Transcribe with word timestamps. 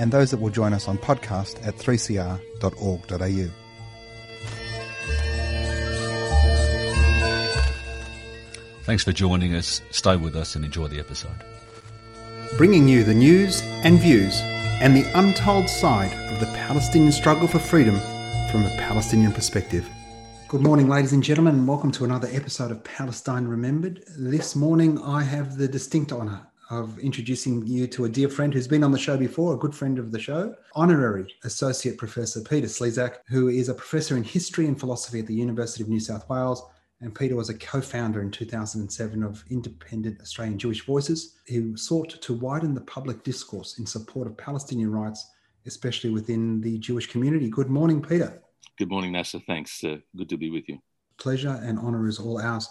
and 0.00 0.10
those 0.10 0.30
that 0.30 0.40
will 0.40 0.48
join 0.48 0.72
us 0.72 0.88
on 0.88 0.96
podcast 0.96 1.64
at 1.64 1.76
3cr.org.au. 1.76 3.50
Thanks 8.84 9.04
for 9.04 9.12
joining 9.12 9.54
us. 9.54 9.82
Stay 9.90 10.16
with 10.16 10.34
us 10.36 10.56
and 10.56 10.64
enjoy 10.64 10.88
the 10.88 10.98
episode. 10.98 11.44
Bringing 12.56 12.88
you 12.88 13.04
the 13.04 13.12
news 13.12 13.60
and 13.84 14.00
views 14.00 14.40
and 14.80 14.96
the 14.96 15.04
untold 15.18 15.68
side 15.68 16.12
of 16.32 16.40
the 16.40 16.46
Palestinian 16.46 17.12
struggle 17.12 17.46
for 17.46 17.58
freedom 17.58 17.96
from 18.50 18.64
a 18.64 18.74
Palestinian 18.78 19.32
perspective. 19.32 19.86
Good 20.48 20.62
morning, 20.62 20.88
ladies 20.88 21.12
and 21.12 21.22
gentlemen, 21.22 21.56
and 21.56 21.68
welcome 21.68 21.92
to 21.92 22.04
another 22.04 22.28
episode 22.32 22.70
of 22.70 22.82
Palestine 22.82 23.46
Remembered. 23.46 24.02
This 24.16 24.56
morning, 24.56 24.98
I 25.02 25.24
have 25.24 25.58
the 25.58 25.68
distinct 25.68 26.10
honour 26.10 26.49
of 26.70 26.98
introducing 27.00 27.66
you 27.66 27.86
to 27.88 28.04
a 28.04 28.08
dear 28.08 28.28
friend 28.28 28.54
who's 28.54 28.68
been 28.68 28.84
on 28.84 28.92
the 28.92 28.98
show 28.98 29.16
before, 29.16 29.54
a 29.54 29.58
good 29.58 29.74
friend 29.74 29.98
of 29.98 30.12
the 30.12 30.18
show, 30.18 30.54
Honorary 30.74 31.34
Associate 31.42 31.98
Professor 31.98 32.40
Peter 32.40 32.68
Slezak, 32.68 33.16
who 33.26 33.48
is 33.48 33.68
a 33.68 33.74
professor 33.74 34.16
in 34.16 34.22
history 34.22 34.66
and 34.66 34.78
philosophy 34.78 35.18
at 35.18 35.26
the 35.26 35.34
University 35.34 35.82
of 35.82 35.88
New 35.88 36.00
South 36.00 36.28
Wales. 36.28 36.62
And 37.00 37.14
Peter 37.14 37.34
was 37.34 37.48
a 37.48 37.54
co 37.54 37.80
founder 37.80 38.22
in 38.22 38.30
2007 38.30 39.22
of 39.22 39.42
Independent 39.50 40.20
Australian 40.20 40.58
Jewish 40.58 40.84
Voices, 40.84 41.36
who 41.48 41.76
sought 41.76 42.10
to 42.22 42.34
widen 42.34 42.74
the 42.74 42.82
public 42.82 43.24
discourse 43.24 43.78
in 43.78 43.86
support 43.86 44.26
of 44.26 44.36
Palestinian 44.36 44.92
rights, 44.92 45.28
especially 45.66 46.10
within 46.10 46.60
the 46.60 46.78
Jewish 46.78 47.06
community. 47.06 47.48
Good 47.48 47.70
morning, 47.70 48.00
Peter. 48.00 48.42
Good 48.78 48.90
morning, 48.90 49.12
Nasser. 49.12 49.40
Thanks. 49.46 49.82
Uh, 49.82 49.96
good 50.16 50.28
to 50.28 50.36
be 50.36 50.50
with 50.50 50.68
you. 50.68 50.78
Pleasure 51.16 51.58
and 51.62 51.78
honour 51.78 52.06
is 52.06 52.18
all 52.18 52.40
ours. 52.40 52.68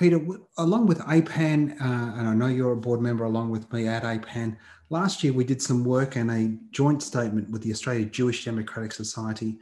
Peter, 0.00 0.18
along 0.56 0.86
with 0.86 0.98
APAN, 1.00 1.78
uh, 1.78 2.18
and 2.18 2.26
I 2.26 2.32
know 2.32 2.46
you're 2.46 2.72
a 2.72 2.76
board 2.76 3.02
member 3.02 3.24
along 3.24 3.50
with 3.50 3.70
me 3.70 3.86
at 3.86 4.02
APAN, 4.02 4.56
last 4.88 5.22
year 5.22 5.34
we 5.34 5.44
did 5.44 5.60
some 5.60 5.84
work 5.84 6.16
and 6.16 6.30
a 6.30 6.56
joint 6.70 7.02
statement 7.02 7.50
with 7.50 7.60
the 7.60 7.70
Australia 7.70 8.06
Jewish 8.06 8.46
Democratic 8.46 8.92
Society 8.92 9.58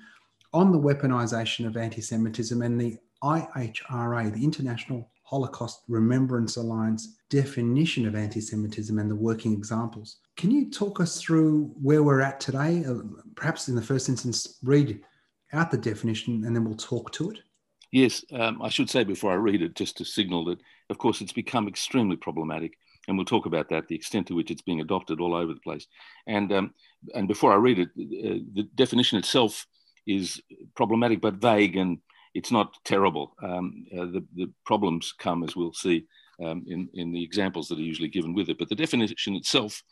on 0.53 0.71
the 0.71 0.79
weaponisation 0.79 1.67
of 1.67 1.77
anti 1.77 2.01
Semitism 2.01 2.63
and 2.63 2.81
the 2.81 2.97
IHRA, 3.21 4.33
the 4.33 4.45
International 4.45 5.11
Holocaust 5.25 5.83
Remembrance 5.89 6.57
Alliance 6.57 7.17
definition 7.31 8.07
of 8.07 8.15
anti 8.15 8.41
Semitism 8.41 8.97
and 8.97 9.11
the 9.11 9.17
working 9.17 9.53
examples. 9.53 10.19
Can 10.37 10.53
you 10.53 10.71
talk 10.71 11.01
us 11.01 11.21
through 11.21 11.75
where 11.83 12.05
we're 12.05 12.21
at 12.21 12.39
today? 12.39 12.85
Uh, 12.85 13.01
perhaps 13.35 13.67
in 13.67 13.75
the 13.75 13.83
first 13.83 14.09
instance, 14.09 14.61
read 14.63 15.01
out 15.53 15.73
the 15.73 15.77
definition 15.77 16.45
and 16.45 16.55
then 16.55 16.65
we'll 16.65 16.77
talk 16.77 17.11
to 17.15 17.33
it? 17.33 17.41
Yes, 17.91 18.25
um, 18.33 18.61
I 18.61 18.69
should 18.69 18.91
say 18.91 19.05
before 19.05 19.33
I 19.33 19.37
read 19.37 19.63
it, 19.63 19.75
just 19.75 19.97
to 19.99 20.05
signal 20.05 20.45
that, 20.47 20.59
of 20.91 20.99
course, 20.99 21.21
it's 21.21 21.33
become 21.33 21.69
extremely 21.69 22.17
problematic. 22.17 22.77
And 23.07 23.17
we'll 23.17 23.25
talk 23.25 23.47
about 23.47 23.71
that, 23.71 23.89
the 23.89 23.95
extent 23.95 24.27
to 24.27 24.35
which 24.35 24.51
it's 24.51 24.61
being 24.61 24.83
adopted 24.83 25.19
all 25.21 25.35
over 25.35 25.55
the 25.55 25.61
place. 25.61 25.87
And, 26.27 26.53
um, 26.53 26.75
and 27.15 27.27
before 27.27 27.53
I 27.53 27.57
read 27.57 27.79
it, 27.79 27.89
uh, 27.89 28.45
the 28.53 28.69
definition 28.75 29.19
itself 29.19 29.67
is 30.07 30.41
problematic 30.75 31.21
but 31.21 31.35
vague 31.35 31.77
and 31.77 31.99
it's 32.35 32.53
not 32.53 32.75
terrible. 32.85 33.35
Um, 33.43 33.87
uh, 33.93 34.05
the, 34.05 34.27
the 34.35 34.53
problems 34.67 35.15
come, 35.19 35.43
as 35.43 35.57
we'll 35.57 35.73
see, 35.73 36.05
um, 36.45 36.65
in, 36.67 36.89
in 36.93 37.11
the 37.11 37.23
examples 37.23 37.69
that 37.69 37.79
are 37.79 37.83
usually 37.83 38.09
given 38.09 38.35
with 38.35 38.51
it. 38.51 38.59
But 38.59 38.69
the 38.69 38.75
definition 38.75 39.35
itself 39.35 39.83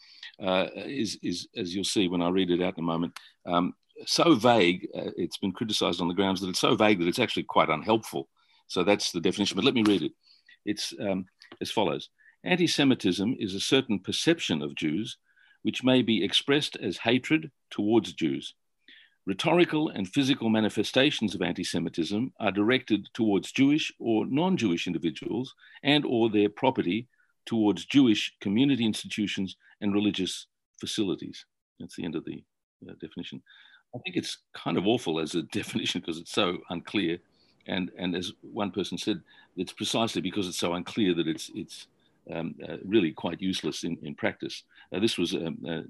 uh, 0.43 0.67
is, 0.75 1.19
is, 1.23 1.49
as 1.57 1.75
you'll 1.75 1.85
see 1.85 2.09
when 2.09 2.23
I 2.23 2.29
read 2.29 2.51
it 2.51 2.63
out 2.63 2.77
in 2.77 2.85
a 2.85 2.87
moment, 2.87 3.19
um, 3.47 3.73
so 4.05 4.35
vague, 4.35 4.89
uh, 4.95 5.11
it's 5.17 5.39
been 5.39 5.53
criticized 5.53 6.01
on 6.01 6.09
the 6.09 6.15
grounds 6.15 6.41
that 6.41 6.49
it's 6.49 6.61
so 6.61 6.77
vague 6.77 6.99
that 6.99 7.09
it's 7.09 7.19
actually 7.19 7.45
quite 7.45 7.69
unhelpful. 7.69 8.29
So 8.69 8.85
that's 8.85 9.13
the 9.13 9.21
definition. 9.21 9.57
But 9.57 9.65
let 9.65 9.75
me 9.75 9.85
read 9.85 10.03
it. 10.03 10.13
It's 10.65 10.93
um, 11.01 11.27
as 11.61 11.71
follows 11.71 12.11
Anti 12.45 12.67
Semitism 12.67 13.37
is 13.39 13.55
a 13.55 13.61
certain 13.61 14.01
perception 14.01 14.63
of 14.63 14.75
Jews 14.75 15.17
which 15.67 15.83
may 15.83 16.01
be 16.01 16.23
expressed 16.23 16.77
as 16.77 16.99
hatred 16.99 17.51
towards 17.73 18.13
Jews. 18.13 18.55
Rhetorical 19.27 19.89
and 19.89 20.07
physical 20.07 20.49
manifestations 20.49 21.35
of 21.35 21.43
anti-Semitism 21.43 22.33
are 22.39 22.53
directed 22.53 23.09
towards 23.15 23.51
Jewish 23.51 23.93
or 23.99 24.25
non-Jewish 24.27 24.87
individuals 24.87 25.53
and 25.83 26.05
or 26.07 26.31
their 26.31 26.49
property 26.49 27.09
towards 27.47 27.85
Jewish 27.85 28.33
community 28.41 28.85
institutions 28.85 29.57
and 29.81 29.93
religious 29.93 30.47
facilities. 30.79 31.45
That's 31.81 31.97
the 31.97 32.05
end 32.05 32.15
of 32.15 32.25
the 32.25 32.45
uh, 32.89 32.93
definition. 33.01 33.43
I 33.97 33.99
think 34.01 34.17
it's 34.17 34.39
kind 34.53 34.77
of 34.77 34.87
awful 34.87 35.19
as 35.21 35.35
a 35.35 35.43
definition 35.53 36.01
because 36.01 36.19
it's 36.19 36.33
so 36.33 36.59
unclear. 36.71 37.19
And, 37.67 37.91
and 37.99 38.15
as 38.15 38.33
one 38.43 38.71
person 38.71 38.97
said, 38.97 39.21
it's 39.57 39.73
precisely 39.73 40.21
because 40.21 40.47
it's 40.47 40.59
so 40.59 40.75
unclear 40.75 41.15
that 41.15 41.27
it's, 41.27 41.51
it's 41.55 41.89
um, 42.33 42.55
uh, 42.69 42.77
really 42.85 43.13
quite 43.13 43.41
useless 43.41 43.85
in, 43.85 43.97
in 44.03 44.15
practice. 44.15 44.63
Uh, 44.93 45.01
this 45.01 45.19
was 45.19 45.35
a, 45.35 45.53
a, 45.67 45.83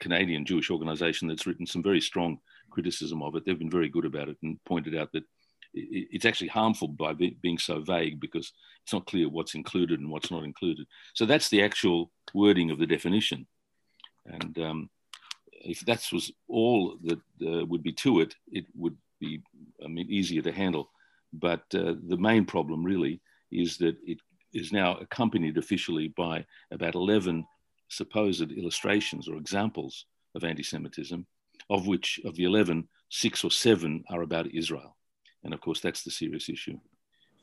Canadian 0.00 0.44
Jewish 0.44 0.70
organization 0.70 1.26
that's 1.26 1.46
written 1.46 1.66
some 1.66 1.82
very 1.82 2.00
strong 2.00 2.38
criticism 2.70 3.22
of 3.22 3.34
it. 3.34 3.44
They've 3.44 3.58
been 3.58 3.70
very 3.70 3.88
good 3.88 4.04
about 4.04 4.28
it 4.28 4.36
and 4.42 4.62
pointed 4.64 4.96
out 4.96 5.10
that 5.12 5.24
it, 5.74 6.08
it's 6.12 6.24
actually 6.24 6.48
harmful 6.48 6.88
by 6.88 7.12
be, 7.12 7.36
being 7.40 7.58
so 7.58 7.80
vague 7.80 8.20
because 8.20 8.52
it's 8.84 8.92
not 8.92 9.06
clear 9.06 9.28
what's 9.28 9.54
included 9.54 9.98
and 10.00 10.10
what's 10.10 10.30
not 10.30 10.44
included. 10.44 10.86
So 11.14 11.24
that's 11.26 11.48
the 11.48 11.62
actual 11.62 12.10
wording 12.34 12.70
of 12.70 12.78
the 12.78 12.86
definition. 12.86 13.46
And 14.26 14.58
um, 14.58 14.90
if 15.66 15.80
that 15.80 16.06
was 16.12 16.32
all 16.48 16.98
that 17.04 17.18
uh, 17.46 17.64
would 17.66 17.82
be 17.82 17.92
to 17.92 18.20
it, 18.20 18.34
it 18.50 18.66
would 18.74 18.96
be, 19.20 19.42
I 19.84 19.88
mean, 19.88 20.06
easier 20.10 20.42
to 20.42 20.52
handle. 20.52 20.90
But 21.32 21.64
uh, 21.74 21.94
the 22.08 22.16
main 22.18 22.44
problem 22.44 22.84
really 22.84 23.20
is 23.50 23.76
that 23.78 23.96
it 24.06 24.18
is 24.52 24.72
now 24.72 24.96
accompanied 24.96 25.58
officially 25.58 26.08
by 26.08 26.44
about 26.70 26.94
11 26.94 27.44
supposed 27.88 28.50
illustrations 28.52 29.28
or 29.28 29.36
examples 29.36 30.06
of 30.34 30.44
anti 30.44 30.62
Semitism, 30.62 31.26
of 31.70 31.86
which, 31.86 32.20
of 32.24 32.34
the 32.36 32.44
11, 32.44 32.88
six 33.10 33.44
or 33.44 33.50
seven 33.50 34.04
are 34.10 34.22
about 34.22 34.54
Israel. 34.54 34.96
And 35.44 35.54
of 35.54 35.60
course, 35.60 35.80
that's 35.80 36.02
the 36.02 36.10
serious 36.10 36.48
issue. 36.48 36.78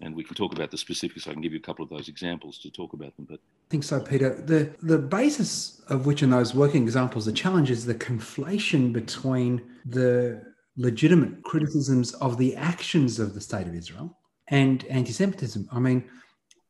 And 0.03 0.13
we 0.13 0.23
can 0.23 0.35
talk 0.35 0.51
about 0.53 0.69
the 0.69 0.77
specifics. 0.77 1.27
I 1.27 1.33
can 1.33 1.41
give 1.41 1.53
you 1.53 1.59
a 1.59 1.61
couple 1.61 1.83
of 1.83 1.89
those 1.89 2.09
examples 2.09 2.57
to 2.59 2.69
talk 2.69 2.91
about 2.91 3.15
them. 3.15 3.25
But 3.29 3.39
I 3.39 3.69
think 3.69 3.83
so, 3.85 4.01
Peter. 4.01 4.29
The 4.51 4.61
the 4.81 4.97
basis 4.97 5.81
of 5.87 6.05
which 6.05 6.21
in 6.23 6.29
those 6.29 6.53
working 6.53 6.83
examples, 6.83 7.25
the 7.25 7.31
challenge 7.31 7.71
is 7.71 7.85
the 7.85 7.95
conflation 7.95 8.91
between 8.91 9.61
the 9.85 10.43
legitimate 10.75 11.43
criticisms 11.43 12.13
of 12.15 12.37
the 12.37 12.55
actions 12.71 13.19
of 13.19 13.33
the 13.33 13.39
state 13.49 13.67
of 13.67 13.75
Israel 13.75 14.17
and 14.49 14.83
anti-Semitism. 14.99 15.69
I 15.71 15.79
mean, 15.79 16.03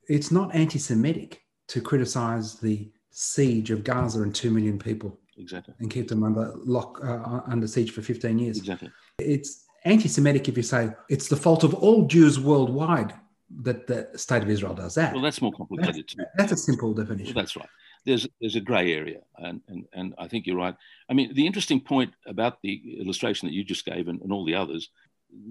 it's 0.07 0.31
not 0.31 0.53
anti-Semitic 0.53 1.41
to 1.69 1.81
criticize 1.81 2.59
the 2.59 2.91
siege 3.09 3.71
of 3.71 3.83
Gaza 3.83 4.21
and 4.21 4.35
two 4.35 4.51
million 4.51 4.77
people, 4.77 5.19
exactly, 5.37 5.73
and 5.79 5.89
keep 5.89 6.07
them 6.07 6.23
under 6.23 6.51
lock 6.77 6.99
uh, 7.03 7.41
under 7.47 7.67
siege 7.67 7.91
for 7.91 8.03
fifteen 8.03 8.37
years. 8.37 8.57
Exactly, 8.59 8.91
it's 9.17 9.65
anti-Semitic 9.85 10.47
if 10.49 10.55
you 10.55 10.63
say 10.63 10.91
it's 11.09 11.29
the 11.29 11.35
fault 11.45 11.63
of 11.63 11.73
all 11.73 12.05
Jews 12.05 12.39
worldwide 12.39 13.13
that 13.61 13.87
the 13.87 14.09
state 14.15 14.43
of 14.43 14.49
Israel 14.49 14.73
does 14.73 14.95
that. 14.95 15.13
Well, 15.13 15.21
that's 15.21 15.41
more 15.41 15.51
complicated. 15.51 16.05
That's, 16.17 16.29
that's 16.37 16.51
a 16.53 16.57
simple 16.57 16.93
definition. 16.93 17.35
Well, 17.35 17.43
that's 17.43 17.55
right. 17.55 17.69
There's 18.05 18.27
there's 18.41 18.55
a 18.55 18.61
grey 18.61 18.93
area, 18.93 19.19
and, 19.37 19.61
and 19.67 19.85
and 19.93 20.13
I 20.17 20.27
think 20.27 20.45
you're 20.45 20.57
right. 20.57 20.75
I 21.09 21.13
mean, 21.13 21.33
the 21.33 21.45
interesting 21.45 21.79
point 21.79 22.13
about 22.25 22.61
the 22.61 22.99
illustration 22.99 23.47
that 23.47 23.53
you 23.53 23.63
just 23.63 23.85
gave 23.85 24.07
and, 24.07 24.21
and 24.21 24.31
all 24.33 24.43
the 24.43 24.55
others, 24.55 24.89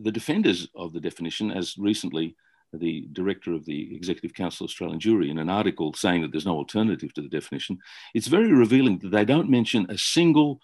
the 0.02 0.12
defenders 0.12 0.68
of 0.74 0.92
the 0.92 1.00
definition, 1.00 1.50
as 1.50 1.78
recently 1.78 2.36
the 2.74 3.06
director 3.12 3.52
of 3.52 3.64
the 3.64 3.94
Executive 3.94 4.34
Council 4.34 4.64
Australian 4.64 4.98
Jewry, 4.98 5.30
in 5.30 5.38
an 5.38 5.50
article 5.50 5.92
saying 5.94 6.22
that 6.22 6.32
there's 6.32 6.46
no 6.46 6.56
alternative 6.56 7.12
to 7.14 7.22
the 7.22 7.28
definition, 7.28 7.78
it's 8.14 8.28
very 8.28 8.52
revealing 8.52 8.98
that 8.98 9.10
they 9.10 9.24
don't 9.24 9.50
mention 9.50 9.86
a 9.90 9.98
single 9.98 10.60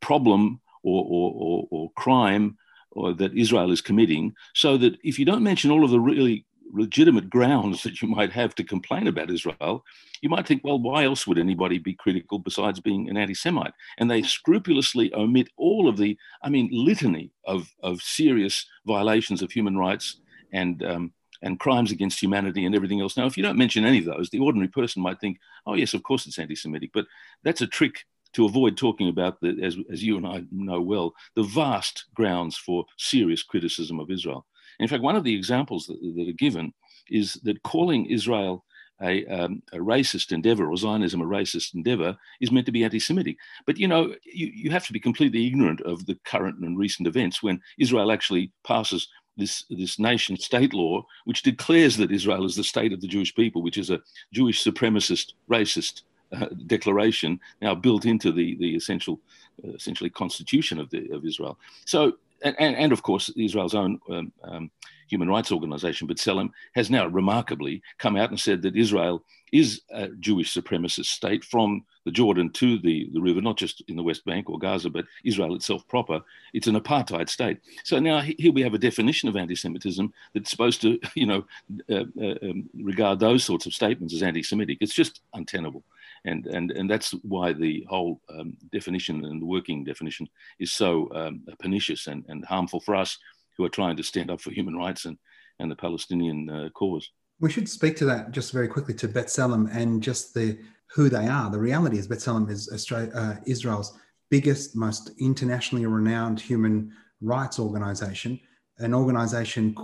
problem 0.00 0.60
or, 0.82 1.04
or, 1.04 1.32
or, 1.34 1.68
or 1.70 1.92
crime 1.96 2.56
or 2.90 3.12
that 3.12 3.36
Israel 3.36 3.72
is 3.72 3.80
committing, 3.80 4.34
so 4.54 4.76
that 4.76 4.96
if 5.02 5.18
you 5.18 5.24
don't 5.24 5.42
mention 5.42 5.70
all 5.70 5.84
of 5.84 5.90
the 5.90 6.00
really 6.00 6.44
legitimate 6.72 7.30
grounds 7.30 7.82
that 7.82 8.00
you 8.02 8.08
might 8.08 8.32
have 8.32 8.54
to 8.56 8.64
complain 8.64 9.06
about 9.06 9.30
Israel, 9.30 9.84
you 10.22 10.28
might 10.28 10.46
think, 10.46 10.62
well, 10.64 10.78
why 10.78 11.04
else 11.04 11.26
would 11.26 11.38
anybody 11.38 11.78
be 11.78 11.94
critical 11.94 12.38
besides 12.38 12.80
being 12.80 13.08
an 13.08 13.16
anti 13.16 13.34
Semite? 13.34 13.74
And 13.98 14.10
they 14.10 14.22
scrupulously 14.22 15.12
omit 15.14 15.48
all 15.56 15.88
of 15.88 15.96
the, 15.96 16.16
I 16.42 16.48
mean, 16.48 16.68
litany 16.72 17.30
of, 17.44 17.72
of 17.82 18.02
serious 18.02 18.66
violations 18.86 19.42
of 19.42 19.52
human 19.52 19.76
rights 19.76 20.20
and 20.52 20.82
um, 20.84 21.12
and 21.42 21.60
crimes 21.60 21.92
against 21.92 22.22
humanity 22.22 22.64
and 22.64 22.74
everything 22.74 23.02
else. 23.02 23.18
Now, 23.18 23.26
if 23.26 23.36
you 23.36 23.42
don't 23.42 23.58
mention 23.58 23.84
any 23.84 23.98
of 23.98 24.06
those, 24.06 24.30
the 24.30 24.38
ordinary 24.38 24.68
person 24.68 25.02
might 25.02 25.20
think, 25.20 25.38
oh, 25.66 25.74
yes, 25.74 25.92
of 25.92 26.02
course 26.02 26.26
it's 26.26 26.38
anti 26.38 26.54
Semitic. 26.54 26.90
But 26.94 27.04
that's 27.42 27.60
a 27.60 27.66
trick 27.66 28.06
to 28.32 28.46
avoid 28.46 28.76
talking 28.76 29.08
about 29.08 29.40
the, 29.40 29.60
as, 29.62 29.76
as 29.92 30.02
you 30.02 30.16
and 30.16 30.26
I 30.26 30.44
know 30.50 30.80
well, 30.80 31.14
the 31.36 31.42
vast 31.42 32.06
grounds 32.14 32.56
for 32.56 32.86
serious 32.98 33.42
criticism 33.42 34.00
of 34.00 34.10
Israel. 34.10 34.46
In 34.80 34.88
fact, 34.88 35.02
one 35.02 35.16
of 35.16 35.24
the 35.24 35.34
examples 35.34 35.86
that, 35.86 36.00
that 36.00 36.28
are 36.28 36.32
given 36.32 36.72
is 37.10 37.34
that 37.44 37.62
calling 37.62 38.06
Israel 38.06 38.64
a, 39.02 39.26
um, 39.26 39.62
a, 39.72 39.78
racist 39.78 40.32
endeavor 40.32 40.68
or 40.68 40.76
Zionism 40.76 41.20
a 41.20 41.24
racist 41.24 41.74
endeavor 41.74 42.16
is 42.40 42.52
meant 42.52 42.66
to 42.66 42.72
be 42.72 42.84
anti 42.84 43.00
Semitic. 43.00 43.36
But 43.66 43.76
you 43.76 43.88
know, 43.88 44.14
you, 44.24 44.46
you 44.54 44.70
have 44.70 44.86
to 44.86 44.92
be 44.92 45.00
completely 45.00 45.46
ignorant 45.46 45.80
of 45.82 46.06
the 46.06 46.16
current 46.24 46.58
and 46.60 46.78
recent 46.78 47.08
events 47.08 47.42
when 47.42 47.60
Israel 47.78 48.12
actually 48.12 48.52
passes 48.64 49.08
this, 49.36 49.64
this 49.68 49.98
nation 49.98 50.36
state 50.36 50.72
law, 50.72 51.04
which 51.24 51.42
declares 51.42 51.96
that 51.96 52.12
Israel 52.12 52.44
is 52.44 52.54
the 52.54 52.64
state 52.64 52.92
of 52.92 53.00
the 53.00 53.08
Jewish 53.08 53.34
people, 53.34 53.62
which 53.62 53.78
is 53.78 53.90
a 53.90 54.00
Jewish 54.32 54.62
supremacist, 54.62 55.32
racist 55.50 56.02
uh, 56.32 56.46
declaration 56.66 57.38
now 57.60 57.74
built 57.74 58.06
into 58.06 58.32
the, 58.32 58.56
the 58.56 58.76
essential, 58.76 59.20
uh, 59.64 59.72
essentially 59.72 60.10
constitution 60.10 60.78
of, 60.78 60.88
the, 60.90 61.10
of 61.10 61.24
Israel. 61.24 61.58
So 61.84 62.14
and, 62.42 62.56
and, 62.58 62.92
of 62.92 63.02
course, 63.02 63.30
Israel's 63.36 63.74
own 63.74 63.98
um, 64.10 64.32
um, 64.42 64.70
human 65.08 65.28
rights 65.28 65.52
organization, 65.52 66.08
B'Tselem, 66.08 66.50
has 66.74 66.90
now 66.90 67.06
remarkably 67.06 67.82
come 67.98 68.16
out 68.16 68.30
and 68.30 68.40
said 68.40 68.62
that 68.62 68.76
Israel 68.76 69.22
is 69.52 69.82
a 69.90 70.08
Jewish 70.08 70.52
supremacist 70.52 71.06
state 71.06 71.44
from 71.44 71.84
the 72.04 72.10
Jordan 72.10 72.50
to 72.50 72.78
the, 72.78 73.08
the 73.12 73.20
river, 73.20 73.40
not 73.40 73.56
just 73.56 73.82
in 73.88 73.96
the 73.96 74.02
West 74.02 74.24
Bank 74.24 74.50
or 74.50 74.58
Gaza, 74.58 74.90
but 74.90 75.06
Israel 75.24 75.54
itself 75.54 75.86
proper. 75.88 76.20
It's 76.52 76.66
an 76.66 76.78
apartheid 76.78 77.28
state. 77.28 77.58
So 77.82 77.98
now 77.98 78.20
here 78.20 78.52
we 78.52 78.62
have 78.62 78.74
a 78.74 78.78
definition 78.78 79.28
of 79.28 79.36
anti-Semitism 79.36 80.12
that's 80.34 80.50
supposed 80.50 80.82
to, 80.82 80.98
you 81.14 81.26
know, 81.26 81.46
uh, 81.90 82.04
uh, 82.20 82.34
um, 82.42 82.68
regard 82.74 83.20
those 83.20 83.44
sorts 83.44 83.66
of 83.66 83.72
statements 83.72 84.14
as 84.14 84.22
anti-Semitic. 84.22 84.78
It's 84.80 84.94
just 84.94 85.20
untenable 85.32 85.82
and 86.24 86.46
and 86.46 86.70
and 86.72 86.90
that's 86.90 87.12
why 87.22 87.52
the 87.52 87.84
whole 87.88 88.20
um, 88.30 88.56
definition 88.72 89.24
and 89.24 89.40
the 89.40 89.46
working 89.46 89.84
definition 89.84 90.26
is 90.58 90.72
so 90.72 91.08
um, 91.14 91.44
pernicious 91.60 92.06
and, 92.06 92.24
and 92.28 92.44
harmful 92.44 92.80
for 92.80 92.94
us 92.94 93.18
who 93.56 93.64
are 93.64 93.70
trying 93.70 93.96
to 93.96 94.02
stand 94.02 94.30
up 94.30 94.40
for 94.40 94.50
human 94.50 94.76
rights 94.76 95.04
and 95.04 95.18
and 95.60 95.70
the 95.70 95.76
Palestinian 95.76 96.48
uh, 96.50 96.68
cause. 96.70 97.08
We 97.40 97.50
should 97.50 97.68
speak 97.68 97.96
to 97.96 98.04
that 98.06 98.32
just 98.32 98.52
very 98.52 98.68
quickly 98.68 98.94
to 98.94 99.08
B'Tselem 99.08 99.68
and 99.74 100.02
just 100.02 100.34
the 100.34 100.58
who 100.94 101.08
they 101.08 101.26
are. 101.26 101.50
The 101.50 101.58
reality 101.58 101.98
is 101.98 102.08
B'Tselem 102.08 102.50
is 102.50 102.70
Australia, 102.72 103.10
uh, 103.14 103.36
Israel's 103.46 103.98
biggest, 104.30 104.76
most 104.76 105.10
internationally 105.18 105.86
renowned 105.86 106.40
human 106.40 106.92
rights 107.20 107.58
organization, 107.58 108.40
an 108.78 108.94
organization 108.94 109.74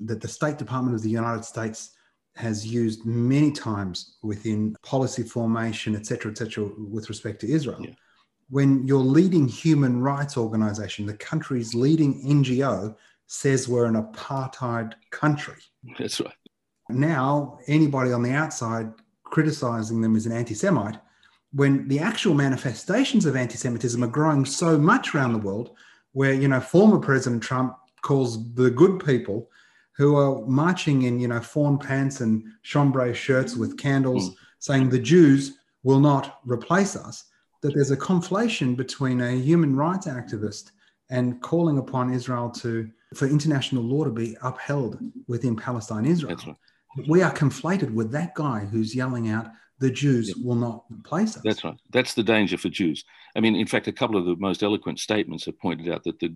that 0.00 0.20
the 0.20 0.28
State 0.28 0.58
Department 0.58 0.94
of 0.94 1.02
the 1.02 1.10
United 1.10 1.44
States 1.44 1.95
has 2.36 2.66
used 2.66 3.04
many 3.06 3.50
times 3.50 4.16
within 4.22 4.76
policy 4.82 5.22
formation, 5.22 5.96
et 5.96 6.06
cetera, 6.06 6.30
et 6.30 6.38
cetera, 6.38 6.68
with 6.78 7.08
respect 7.08 7.40
to 7.40 7.50
Israel. 7.50 7.80
Yeah. 7.80 7.94
When 8.50 8.86
your 8.86 9.00
leading 9.00 9.48
human 9.48 10.00
rights 10.00 10.36
organization, 10.36 11.06
the 11.06 11.14
country's 11.14 11.74
leading 11.74 12.22
NGO, 12.24 12.94
says 13.26 13.68
we're 13.68 13.86
an 13.86 14.00
apartheid 14.00 14.92
country. 15.10 15.56
That's 15.98 16.20
right. 16.20 16.32
Now, 16.88 17.58
anybody 17.66 18.12
on 18.12 18.22
the 18.22 18.30
outside 18.30 18.92
criticizing 19.24 20.00
them 20.00 20.14
as 20.14 20.26
an 20.26 20.32
anti 20.32 20.54
Semite, 20.54 20.98
when 21.52 21.88
the 21.88 21.98
actual 21.98 22.34
manifestations 22.34 23.24
of 23.26 23.34
anti 23.34 23.56
Semitism 23.56 24.02
are 24.04 24.08
growing 24.08 24.44
so 24.44 24.78
much 24.78 25.14
around 25.14 25.32
the 25.32 25.38
world, 25.38 25.70
where, 26.12 26.34
you 26.34 26.48
know, 26.48 26.60
former 26.60 26.98
President 26.98 27.42
Trump 27.42 27.76
calls 28.02 28.54
the 28.54 28.70
good 28.70 29.04
people 29.04 29.50
who 29.96 30.16
are 30.16 30.44
marching 30.46 31.02
in, 31.02 31.18
you 31.18 31.28
know, 31.28 31.40
fawn 31.40 31.78
pants 31.78 32.20
and 32.20 32.44
chambray 32.62 33.14
shirts 33.14 33.56
with 33.56 33.78
candles, 33.78 34.30
mm. 34.30 34.34
saying 34.58 34.88
the 34.88 34.98
Jews 34.98 35.56
will 35.82 36.00
not 36.00 36.40
replace 36.44 36.96
us. 36.96 37.24
That 37.62 37.74
there's 37.74 37.90
a 37.90 37.96
conflation 37.96 38.76
between 38.76 39.20
a 39.20 39.32
human 39.32 39.74
rights 39.74 40.06
activist 40.06 40.72
and 41.10 41.40
calling 41.40 41.78
upon 41.78 42.12
Israel 42.12 42.50
to 42.50 42.90
for 43.14 43.26
international 43.26 43.82
law 43.82 44.04
to 44.04 44.10
be 44.10 44.36
upheld 44.42 44.98
within 45.28 45.56
Palestine 45.56 46.04
Israel. 46.04 46.36
Right. 46.46 47.08
We 47.08 47.22
are 47.22 47.32
conflated 47.32 47.92
with 47.92 48.10
that 48.12 48.34
guy 48.34 48.60
who's 48.60 48.94
yelling 48.94 49.28
out, 49.28 49.48
the 49.78 49.90
Jews 49.90 50.34
will 50.36 50.54
not 50.54 50.84
replace 50.90 51.36
us. 51.36 51.42
That's 51.44 51.64
right. 51.64 51.78
That's 51.90 52.14
the 52.14 52.22
danger 52.22 52.56
for 52.56 52.68
Jews. 52.68 53.04
I 53.36 53.40
mean, 53.40 53.54
in 53.54 53.66
fact, 53.66 53.88
a 53.88 53.92
couple 53.92 54.16
of 54.16 54.24
the 54.24 54.36
most 54.36 54.62
eloquent 54.62 54.98
statements 54.98 55.44
have 55.44 55.58
pointed 55.58 55.92
out 55.92 56.04
that 56.04 56.18
the 56.18 56.34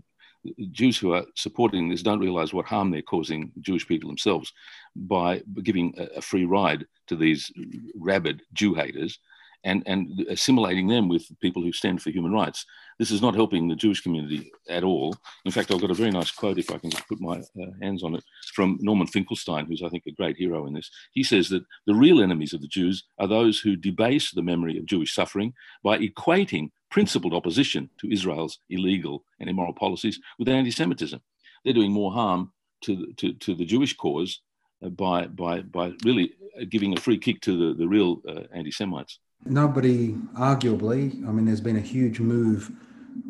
Jews 0.71 0.99
who 0.99 1.13
are 1.13 1.25
supporting 1.35 1.89
this 1.89 2.03
don't 2.03 2.21
realize 2.21 2.55
what 2.55 2.67
harm 2.67 2.91
they're 2.91 3.03
causing 3.03 3.53
Jewish 3.61 3.87
people 3.87 4.09
themselves 4.09 4.53
by 4.97 5.43
giving 5.63 5.95
a, 6.17 6.23
free 6.23 6.45
ride 6.45 6.87
to 7.09 7.17
these 7.17 7.53
rabid 7.95 8.43
Jew 8.55 8.75
haters 8.75 9.19
and, 9.65 9.83
and 9.87 10.21
assimilating 10.31 10.87
them 10.89 11.09
with 11.09 11.27
people 11.41 11.63
who 11.63 11.73
stand 11.73 12.01
for 12.01 12.11
human 12.11 12.33
rights. 12.33 12.65
This 12.99 13.11
is 13.11 13.21
not 13.21 13.35
helping 13.35 13.69
the 13.69 13.77
Jewish 13.77 14.01
community 14.01 14.51
at 14.69 14.85
all. 14.85 15.15
In 15.45 15.53
fact, 15.53 15.71
I've 15.71 15.81
got 15.81 15.91
a 15.91 15.95
very 15.95 16.11
nice 16.11 16.31
quote, 16.31 16.59
if 16.59 16.71
I 16.71 16.79
can 16.79 16.91
put 17.09 17.21
my 17.21 17.39
uh, 17.39 17.71
hands 17.83 18.03
on 18.03 18.15
it, 18.15 18.25
from 18.55 18.79
Norman 18.81 19.07
Finkelstein, 19.07 19.67
who's, 19.67 19.83
I 19.83 19.89
think, 19.89 20.05
a 20.07 20.13
great 20.13 20.37
hero 20.37 20.67
in 20.67 20.73
this. 20.73 20.91
He 21.13 21.23
says 21.23 21.49
that 21.51 21.65
the 21.87 21.95
real 21.95 22.23
enemies 22.23 22.55
of 22.55 22.63
the 22.63 22.69
Jews 22.69 23.05
are 23.19 23.29
those 23.29 23.61
who 23.61 23.77
debase 23.77 24.31
the 24.31 24.43
memory 24.43 24.79
of 24.79 24.87
Jewish 24.87 25.15
suffering 25.15 25.53
by 25.85 25.99
equating 25.99 26.71
principled 26.91 27.33
opposition 27.33 27.89
to 27.99 28.13
Israel's 28.13 28.59
illegal 28.69 29.25
and 29.39 29.49
immoral 29.49 29.73
policies 29.73 30.21
with 30.39 30.49
anti 30.49 30.71
Semitism. 30.71 31.21
They're 31.65 31.75
doing 31.75 31.93
more 31.93 32.13
harm 32.13 32.53
to, 32.83 33.13
to, 33.19 33.33
to 33.35 33.55
the 33.55 33.65
Jewish 33.65 33.97
cause 33.97 34.41
uh, 34.85 34.89
by, 34.89 35.27
by, 35.27 35.61
by 35.61 35.93
really 36.05 36.35
giving 36.69 36.97
a 36.97 37.01
free 37.01 37.19
kick 37.19 37.41
to 37.43 37.57
the, 37.57 37.79
the 37.79 37.89
real 37.89 38.21
uh, 38.29 38.43
anti 38.53 38.71
Semites. 38.71 39.19
Nobody, 39.47 40.13
arguably, 40.37 41.27
I 41.27 41.33
mean, 41.33 41.47
there's 41.47 41.63
been 41.63 41.77
a 41.77 41.81
huge 41.81 42.21
move, 42.21 42.71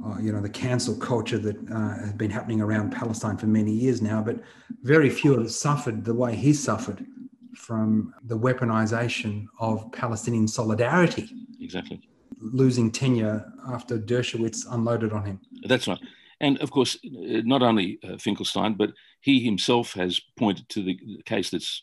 uh, 0.04 0.18
you 0.18 0.32
know, 0.32 0.40
the 0.40 0.48
cancel 0.48 0.96
culture 0.96 1.38
that 1.38 1.56
uh, 1.70 2.00
has 2.00 2.12
been 2.14 2.30
happening 2.30 2.60
around 2.60 2.90
Palestine 2.90 3.36
for 3.36 3.46
many 3.46 3.70
years 3.70 4.02
now, 4.02 4.20
but 4.20 4.40
very 4.82 5.08
few 5.08 5.38
have 5.38 5.52
suffered 5.52 6.04
the 6.04 6.14
way 6.14 6.34
he 6.34 6.52
suffered 6.52 7.06
from 7.54 8.12
the 8.24 8.36
weaponization 8.36 9.46
of 9.60 9.90
Palestinian 9.92 10.48
solidarity. 10.48 11.28
Exactly 11.60 12.00
losing 12.40 12.90
tenure 12.90 13.52
after 13.68 13.98
Dershowitz 13.98 14.66
unloaded 14.70 15.12
on 15.12 15.24
him. 15.24 15.40
That's 15.64 15.86
right. 15.86 16.00
And 16.40 16.58
of 16.58 16.70
course, 16.70 16.98
not 17.04 17.62
only 17.62 17.98
uh, 18.02 18.16
Finkelstein, 18.16 18.74
but 18.74 18.92
he 19.20 19.40
himself 19.40 19.92
has 19.92 20.18
pointed 20.38 20.68
to 20.70 20.82
the 20.82 20.98
case 21.26 21.50
that's 21.50 21.82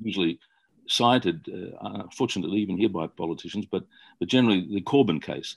usually 0.00 0.40
cited, 0.88 1.48
uh, 1.48 2.02
unfortunately, 2.02 2.58
even 2.58 2.76
here 2.76 2.88
by 2.88 3.06
politicians, 3.06 3.66
but, 3.70 3.84
but 4.18 4.28
generally 4.28 4.66
the 4.68 4.80
Corbyn 4.80 5.22
case. 5.22 5.56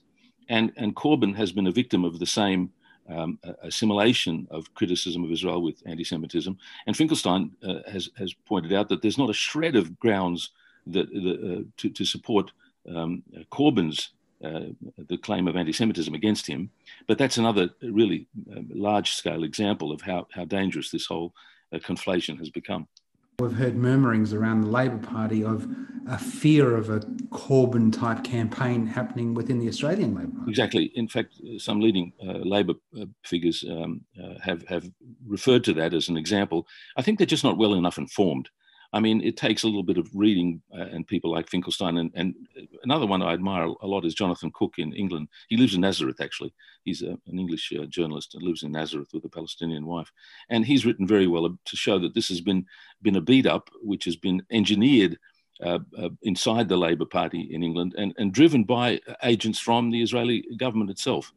And, 0.50 0.72
and 0.77 0.96
Corbyn 0.96 1.36
has 1.36 1.51
been 1.51 1.67
a 1.67 1.72
victim 1.72 2.05
of 2.05 2.19
the 2.19 2.25
same 2.27 2.72
um, 3.10 3.39
assimilation 3.63 4.48
of 4.51 4.74
criticism 4.75 5.24
of 5.24 5.31
Israel 5.31 5.62
with 5.62 5.81
anti 5.86 6.03
Semitism. 6.03 6.58
And 6.86 6.96
Finkelstein 6.96 7.51
uh, 7.63 7.79
has, 7.91 8.10
has 8.17 8.34
pointed 8.34 8.74
out 8.74 8.89
that 8.89 9.01
there's 9.01 9.17
not 9.17 9.29
a 9.29 9.34
shred 9.34 9.75
of 9.75 10.00
grounds 10.00 10.51
that, 10.88 11.08
uh, 11.08 11.63
to, 11.77 11.89
to 11.89 12.05
support 12.05 12.51
um, 12.88 13.24
Corbyn's 13.51 14.12
uh, 14.45 15.03
the 15.09 15.17
claim 15.17 15.47
of 15.47 15.55
anti-Semitism 15.55 16.13
against 16.13 16.47
him. 16.47 16.69
But 17.07 17.17
that's 17.17 17.37
another 17.37 17.69
really 17.81 18.27
uh, 18.51 18.61
large-scale 18.69 19.43
example 19.43 19.91
of 19.91 20.01
how, 20.01 20.27
how 20.31 20.45
dangerous 20.45 20.91
this 20.91 21.05
whole 21.05 21.33
uh, 21.73 21.77
conflation 21.77 22.37
has 22.37 22.49
become. 22.49 22.87
We've 23.39 23.51
heard 23.51 23.75
murmurings 23.75 24.33
around 24.33 24.61
the 24.61 24.69
Labor 24.69 24.97
Party 24.97 25.43
of 25.43 25.67
a 26.07 26.17
fear 26.17 26.77
of 26.77 26.89
a 26.89 27.01
Corbyn 27.31 27.91
type 27.91 28.23
campaign 28.23 28.87
happening 28.87 29.33
within 29.33 29.59
the 29.59 29.67
Australian 29.67 30.15
Labor 30.15 30.31
Party. 30.37 30.51
Exactly. 30.51 30.91
In 30.95 31.09
fact, 31.09 31.35
some 31.57 31.81
leading 31.81 32.13
uh, 32.25 32.37
Labor 32.55 32.75
uh, 32.97 33.05
figures 33.25 33.65
um, 33.69 34.01
uh, 34.23 34.39
have, 34.41 34.65
have 34.69 34.89
referred 35.27 35.65
to 35.65 35.73
that 35.73 35.93
as 35.93 36.07
an 36.07 36.15
example. 36.15 36.65
I 36.95 37.01
think 37.01 37.17
they're 37.17 37.27
just 37.27 37.43
not 37.43 37.57
well 37.57 37.73
enough 37.73 37.97
informed. 37.97 38.47
I 38.93 39.01
mean, 39.01 39.21
it 39.21 39.35
takes 39.35 39.63
a 39.63 39.67
little 39.67 39.83
bit 39.83 39.97
of 39.97 40.07
reading, 40.13 40.61
uh, 40.73 40.83
and 40.83 41.05
people 41.05 41.29
like 41.29 41.49
Finkelstein. 41.49 41.97
And, 41.97 42.11
and, 42.15 42.33
another 42.86 43.06
one 43.06 43.22
I 43.22 43.34
admire 43.34 43.65
a 43.65 43.88
lot 43.88 44.06
is 44.06 44.13
Jonathan 44.13 44.51
Cook 44.54 44.75
in 44.77 44.94
England. 44.94 45.27
He 45.50 45.58
lives 45.58 45.75
in 45.75 45.82
Nazareth, 45.82 46.22
actually. 46.22 46.54
He's 46.84 47.01
a, 47.01 47.18
an 47.27 47.39
English 47.39 47.74
uh, 47.74 47.86
journalist 47.86 48.36
and 48.36 48.44
lives 48.44 48.63
in 48.63 48.72
Nazareth 48.72 49.10
with 49.13 49.25
a 49.25 49.30
Palestinian 49.30 49.86
wife. 49.86 50.12
And 50.50 50.65
he's 50.65 50.86
written 50.86 51.08
very 51.08 51.27
well 51.27 51.50
to 51.50 51.75
show 51.75 52.00
that 52.00 52.13
this 52.13 52.30
has 52.30 52.42
been, 52.42 52.65
been 53.01 53.18
a 53.18 53.22
beat 53.22 53.46
up, 53.46 53.70
which 53.82 54.06
has 54.06 54.15
been 54.15 54.42
engineered 54.51 55.18
uh, 55.62 55.80
uh, 55.98 56.10
inside 56.24 56.68
the 56.68 56.77
Labour 56.77 57.06
Party 57.06 57.42
in 57.54 57.63
England 57.63 57.96
and, 57.98 58.13
and 58.18 58.34
driven 58.34 58.63
by 58.63 59.00
agents 59.24 59.60
from 59.60 59.89
the 59.89 60.01
Israeli 60.01 60.46
government 60.58 60.89
itself. 60.89 61.32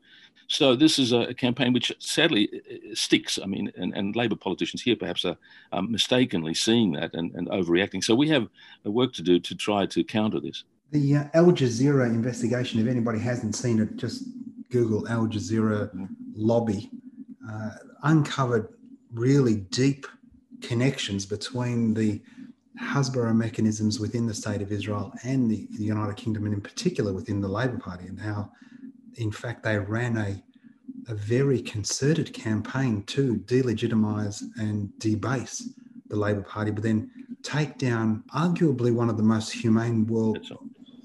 So 0.49 0.75
this 0.75 0.99
is 0.99 1.12
a 1.12 1.35
campaign 1.35 1.73
which 1.73 1.93
sadly 1.99 2.62
sticks. 2.95 3.38
I 3.40 3.47
mean, 3.47 3.71
and, 3.76 3.95
and 3.95 4.17
Labor 4.17 4.35
politicians 4.35 4.83
here 4.83 4.97
perhaps 4.97 5.25
are 5.26 5.37
um, 5.73 5.93
mistakenly 5.93 6.55
seeing 6.55 6.93
that 6.93 7.14
and, 7.14 7.33
and 7.35 7.49
overreacting. 7.49 8.02
So 8.02 8.14
we 8.14 8.28
have 8.31 8.49
work 8.85 9.12
to 9.12 9.23
do 9.23 9.38
to 9.38 9.55
try 9.55 9.85
to 9.87 10.02
counter 10.02 10.40
this. 10.40 10.64
The 10.90 11.16
uh, 11.16 11.25
Al 11.35 11.52
Jazeera 11.52 12.07
investigation, 12.07 12.80
if 12.80 12.87
anybody 12.87 13.18
hasn't 13.18 13.54
seen 13.54 13.78
it, 13.80 13.97
just 13.97 14.25
Google 14.71 15.07
Al 15.09 15.26
Jazeera 15.26 15.90
lobby, 16.35 16.90
uh, 17.50 17.71
uncovered 18.02 18.68
really 19.12 19.57
deep 19.57 20.07
connections 20.62 21.26
between 21.26 21.95
the 21.95 22.23
Hasbara 22.80 23.35
mechanisms 23.35 23.99
within 23.99 24.26
the 24.26 24.35
state 24.35 24.62
of 24.62 24.71
Israel 24.71 25.12
and 25.25 25.50
the, 25.50 25.66
the 25.73 25.85
United 25.85 26.16
Kingdom, 26.16 26.45
and 26.45 26.54
in 26.54 26.61
particular 26.61 27.12
within 27.12 27.40
the 27.40 27.49
Labour 27.49 27.78
Party, 27.78 28.07
and 28.07 28.21
how 28.21 28.50
in 29.18 29.33
fact, 29.33 29.62
they 29.64 29.78
ran 29.78 30.16
a, 30.16 30.42
a 31.11 31.14
very 31.14 31.61
concerted 31.61 32.33
campaign 32.33 33.02
to 33.04 33.37
delegitimise 33.37 34.42
and 34.57 34.97
debase 34.99 35.68
the 36.07 36.16
Labor 36.16 36.42
Party, 36.42 36.71
but 36.71 36.83
then 36.83 37.11
take 37.42 37.78
down 37.78 38.25
arguably 38.35 38.95
one 38.95 39.11
of 39.11 39.16
the 39.16 39.23
most 39.23 39.52
humane 39.52 40.07
world. 40.07 40.50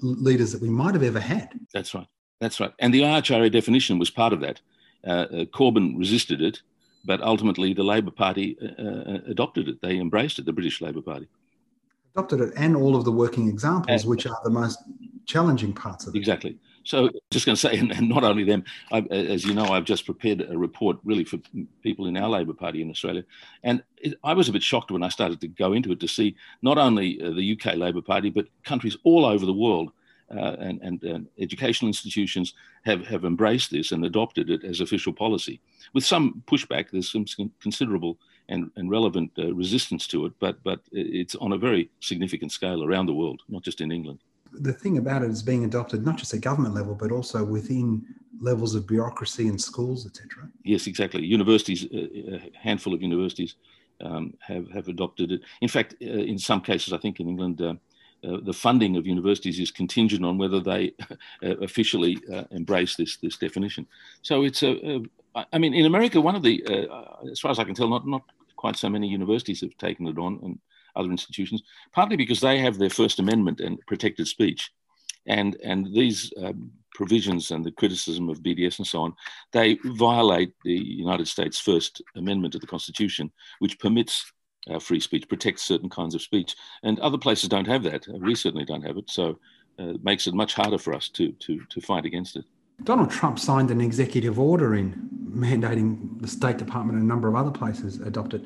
Leaders 0.04 0.52
that 0.52 0.62
we 0.62 0.68
might 0.70 0.94
have 0.94 1.02
ever 1.02 1.20
had. 1.20 1.58
That's 1.72 1.94
right. 1.94 2.06
That's 2.40 2.60
right. 2.60 2.72
And 2.78 2.92
the 2.92 3.00
IHRA 3.00 3.50
definition 3.50 3.98
was 3.98 4.10
part 4.10 4.32
of 4.32 4.40
that. 4.40 4.60
Uh, 5.06 5.10
uh, 5.10 5.44
Corbyn 5.46 5.98
resisted 5.98 6.40
it, 6.40 6.62
but 7.04 7.20
ultimately 7.22 7.74
the 7.74 7.82
Labor 7.82 8.10
Party 8.10 8.56
uh, 8.62 8.82
uh, 8.82 9.18
adopted 9.26 9.68
it. 9.68 9.80
They 9.82 9.98
embraced 9.98 10.38
it, 10.38 10.46
the 10.46 10.52
British 10.52 10.80
Labor 10.80 11.02
Party. 11.02 11.28
Adopted 12.14 12.40
it, 12.40 12.52
and 12.56 12.76
all 12.76 12.96
of 12.96 13.04
the 13.04 13.12
working 13.12 13.48
examples, 13.48 14.06
which 14.06 14.26
are 14.26 14.38
the 14.44 14.50
most 14.50 14.78
challenging 15.26 15.72
parts 15.72 16.06
of 16.06 16.14
it. 16.14 16.18
Exactly. 16.18 16.58
So, 16.84 17.10
just 17.30 17.46
going 17.46 17.56
to 17.56 17.60
say, 17.60 17.78
and 17.78 18.08
not 18.08 18.24
only 18.24 18.44
them, 18.44 18.64
I, 18.92 19.00
as 19.10 19.44
you 19.44 19.54
know, 19.54 19.66
I've 19.66 19.84
just 19.84 20.04
prepared 20.04 20.42
a 20.42 20.56
report 20.56 20.98
really 21.02 21.24
for 21.24 21.38
people 21.82 22.06
in 22.06 22.16
our 22.16 22.28
Labor 22.28 22.52
Party 22.52 22.82
in 22.82 22.90
Australia. 22.90 23.24
And 23.62 23.82
it, 23.96 24.14
I 24.22 24.34
was 24.34 24.48
a 24.48 24.52
bit 24.52 24.62
shocked 24.62 24.90
when 24.90 25.02
I 25.02 25.08
started 25.08 25.40
to 25.40 25.48
go 25.48 25.72
into 25.72 25.92
it 25.92 26.00
to 26.00 26.08
see 26.08 26.36
not 26.62 26.78
only 26.78 27.20
uh, 27.20 27.30
the 27.30 27.58
UK 27.58 27.76
Labor 27.76 28.02
Party, 28.02 28.30
but 28.30 28.46
countries 28.64 28.96
all 29.02 29.24
over 29.24 29.46
the 29.46 29.52
world 29.52 29.92
uh, 30.30 30.56
and, 30.58 30.80
and, 30.82 31.02
and, 31.02 31.28
educational 31.38 31.88
institutions 31.88 32.54
have, 32.84 33.06
have 33.06 33.24
embraced 33.24 33.70
this 33.70 33.92
and 33.92 34.04
adopted 34.04 34.48
it 34.48 34.64
as 34.64 34.80
official 34.80 35.12
policy. 35.12 35.60
With 35.92 36.04
some 36.04 36.42
pushback, 36.46 36.90
there's 36.90 37.12
some 37.12 37.26
considerable 37.60 38.18
and, 38.48 38.70
and 38.76 38.90
relevant 38.90 39.30
uh, 39.38 39.54
resistance 39.54 40.06
to 40.08 40.24
it, 40.24 40.32
but, 40.40 40.62
but 40.64 40.80
it's 40.92 41.34
on 41.36 41.52
a 41.52 41.58
very 41.58 41.90
significant 42.00 42.52
scale 42.52 42.84
around 42.84 43.06
the 43.06 43.14
world, 43.14 43.42
not 43.48 43.62
just 43.62 43.82
in 43.82 43.92
England 43.92 44.18
the 44.60 44.72
thing 44.72 44.98
about 44.98 45.22
it 45.22 45.30
is 45.30 45.42
being 45.42 45.64
adopted 45.64 46.04
not 46.04 46.16
just 46.16 46.34
at 46.34 46.40
government 46.40 46.74
level, 46.74 46.94
but 46.94 47.12
also 47.12 47.44
within 47.44 48.04
levels 48.40 48.74
of 48.74 48.86
bureaucracy 48.86 49.48
and 49.48 49.60
schools, 49.60 50.06
etc. 50.06 50.48
Yes, 50.64 50.86
exactly. 50.86 51.24
Universities, 51.24 51.84
uh, 51.84 52.36
a 52.36 52.50
handful 52.58 52.94
of 52.94 53.02
universities 53.02 53.56
um, 54.00 54.34
have 54.40 54.70
have 54.70 54.88
adopted 54.88 55.32
it. 55.32 55.40
In 55.60 55.68
fact, 55.68 55.94
uh, 56.02 56.06
in 56.06 56.38
some 56.38 56.60
cases, 56.60 56.92
I 56.92 56.98
think 56.98 57.20
in 57.20 57.28
England. 57.28 57.60
Uh, 57.60 57.74
uh 58.26 58.40
the 58.42 58.54
funding 58.54 58.96
of 58.96 59.06
universities 59.06 59.58
is 59.60 59.70
contingent 59.70 60.24
on 60.24 60.38
whether 60.38 60.58
they 60.58 60.94
uh, 61.10 61.56
officially 61.68 62.18
uh, 62.32 62.44
embrace 62.50 62.96
this 62.96 63.18
this 63.18 63.36
definition. 63.36 63.86
So 64.22 64.44
it's 64.44 64.62
a, 64.62 64.72
a, 65.34 65.46
I 65.52 65.58
mean, 65.58 65.74
in 65.74 65.84
America, 65.84 66.20
one 66.20 66.36
of 66.36 66.42
the, 66.42 66.54
as 67.30 67.40
far 67.40 67.50
as 67.50 67.58
I 67.58 67.64
can 67.64 67.74
tell, 67.74 67.88
not 67.88 68.06
not 68.06 68.22
quite 68.56 68.76
so 68.76 68.88
many 68.88 69.08
universities 69.08 69.60
have 69.60 69.76
taken 69.76 70.06
it 70.06 70.16
on, 70.16 70.40
and 70.42 70.58
other 70.96 71.10
institutions, 71.10 71.62
partly 71.92 72.16
because 72.16 72.40
they 72.40 72.58
have 72.58 72.78
their 72.78 72.90
First 72.90 73.18
Amendment 73.18 73.60
and 73.60 73.78
protected 73.86 74.28
speech. 74.28 74.70
And, 75.26 75.56
and 75.62 75.92
these 75.94 76.32
um, 76.42 76.70
provisions 76.94 77.50
and 77.50 77.64
the 77.64 77.72
criticism 77.72 78.28
of 78.28 78.42
BDS 78.42 78.78
and 78.78 78.86
so 78.86 79.02
on, 79.02 79.14
they 79.52 79.78
violate 79.84 80.52
the 80.64 80.74
United 80.74 81.28
States 81.28 81.58
First 81.58 82.02
Amendment 82.16 82.52
to 82.52 82.58
the 82.58 82.66
Constitution, 82.66 83.32
which 83.58 83.78
permits 83.78 84.30
uh, 84.70 84.78
free 84.78 85.00
speech, 85.00 85.28
protects 85.28 85.62
certain 85.62 85.90
kinds 85.90 86.14
of 86.14 86.22
speech. 86.22 86.54
And 86.82 86.98
other 87.00 87.18
places 87.18 87.48
don't 87.48 87.66
have 87.66 87.82
that. 87.84 88.06
We 88.08 88.34
certainly 88.34 88.64
don't 88.64 88.84
have 88.84 88.96
it. 88.96 89.10
So 89.10 89.38
uh, 89.78 89.90
it 89.90 90.04
makes 90.04 90.26
it 90.26 90.34
much 90.34 90.54
harder 90.54 90.78
for 90.78 90.94
us 90.94 91.08
to, 91.10 91.32
to, 91.32 91.60
to 91.68 91.80
fight 91.80 92.04
against 92.04 92.36
it. 92.36 92.44
Donald 92.82 93.10
Trump 93.10 93.38
signed 93.38 93.70
an 93.70 93.80
executive 93.80 94.38
order 94.38 94.74
in 94.74 95.08
mandating 95.30 96.20
the 96.20 96.28
State 96.28 96.58
Department 96.58 96.98
and 96.98 97.04
a 97.04 97.08
number 97.08 97.28
of 97.28 97.36
other 97.36 97.50
places 97.50 98.00
adopt 98.00 98.34
it. 98.34 98.44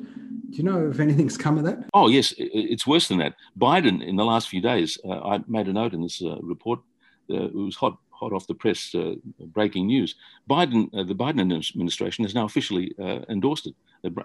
Do 0.49 0.57
you 0.57 0.63
know 0.63 0.89
if 0.89 0.99
anything's 0.99 1.37
come 1.37 1.57
of 1.57 1.63
that? 1.65 1.89
Oh, 1.93 2.07
yes, 2.07 2.33
it's 2.37 2.87
worse 2.87 3.07
than 3.07 3.19
that. 3.19 3.35
Biden, 3.59 4.05
in 4.05 4.15
the 4.15 4.25
last 4.25 4.49
few 4.49 4.61
days, 4.61 4.97
uh, 5.05 5.19
I 5.19 5.39
made 5.47 5.67
a 5.67 5.73
note 5.73 5.93
in 5.93 6.01
this 6.01 6.21
uh, 6.21 6.37
report. 6.41 6.79
Uh, 7.29 7.45
it 7.45 7.53
was 7.53 7.75
hot, 7.75 7.97
hot 8.09 8.33
off 8.33 8.47
the 8.47 8.55
press, 8.55 8.93
uh, 8.95 9.15
breaking 9.39 9.85
news. 9.87 10.15
Biden, 10.49 10.89
uh, 10.93 11.03
the 11.03 11.13
Biden 11.13 11.39
administration 11.41 12.23
has 12.23 12.33
now 12.33 12.45
officially 12.45 12.93
uh, 12.99 13.19
endorsed 13.29 13.67
it, 13.67 13.75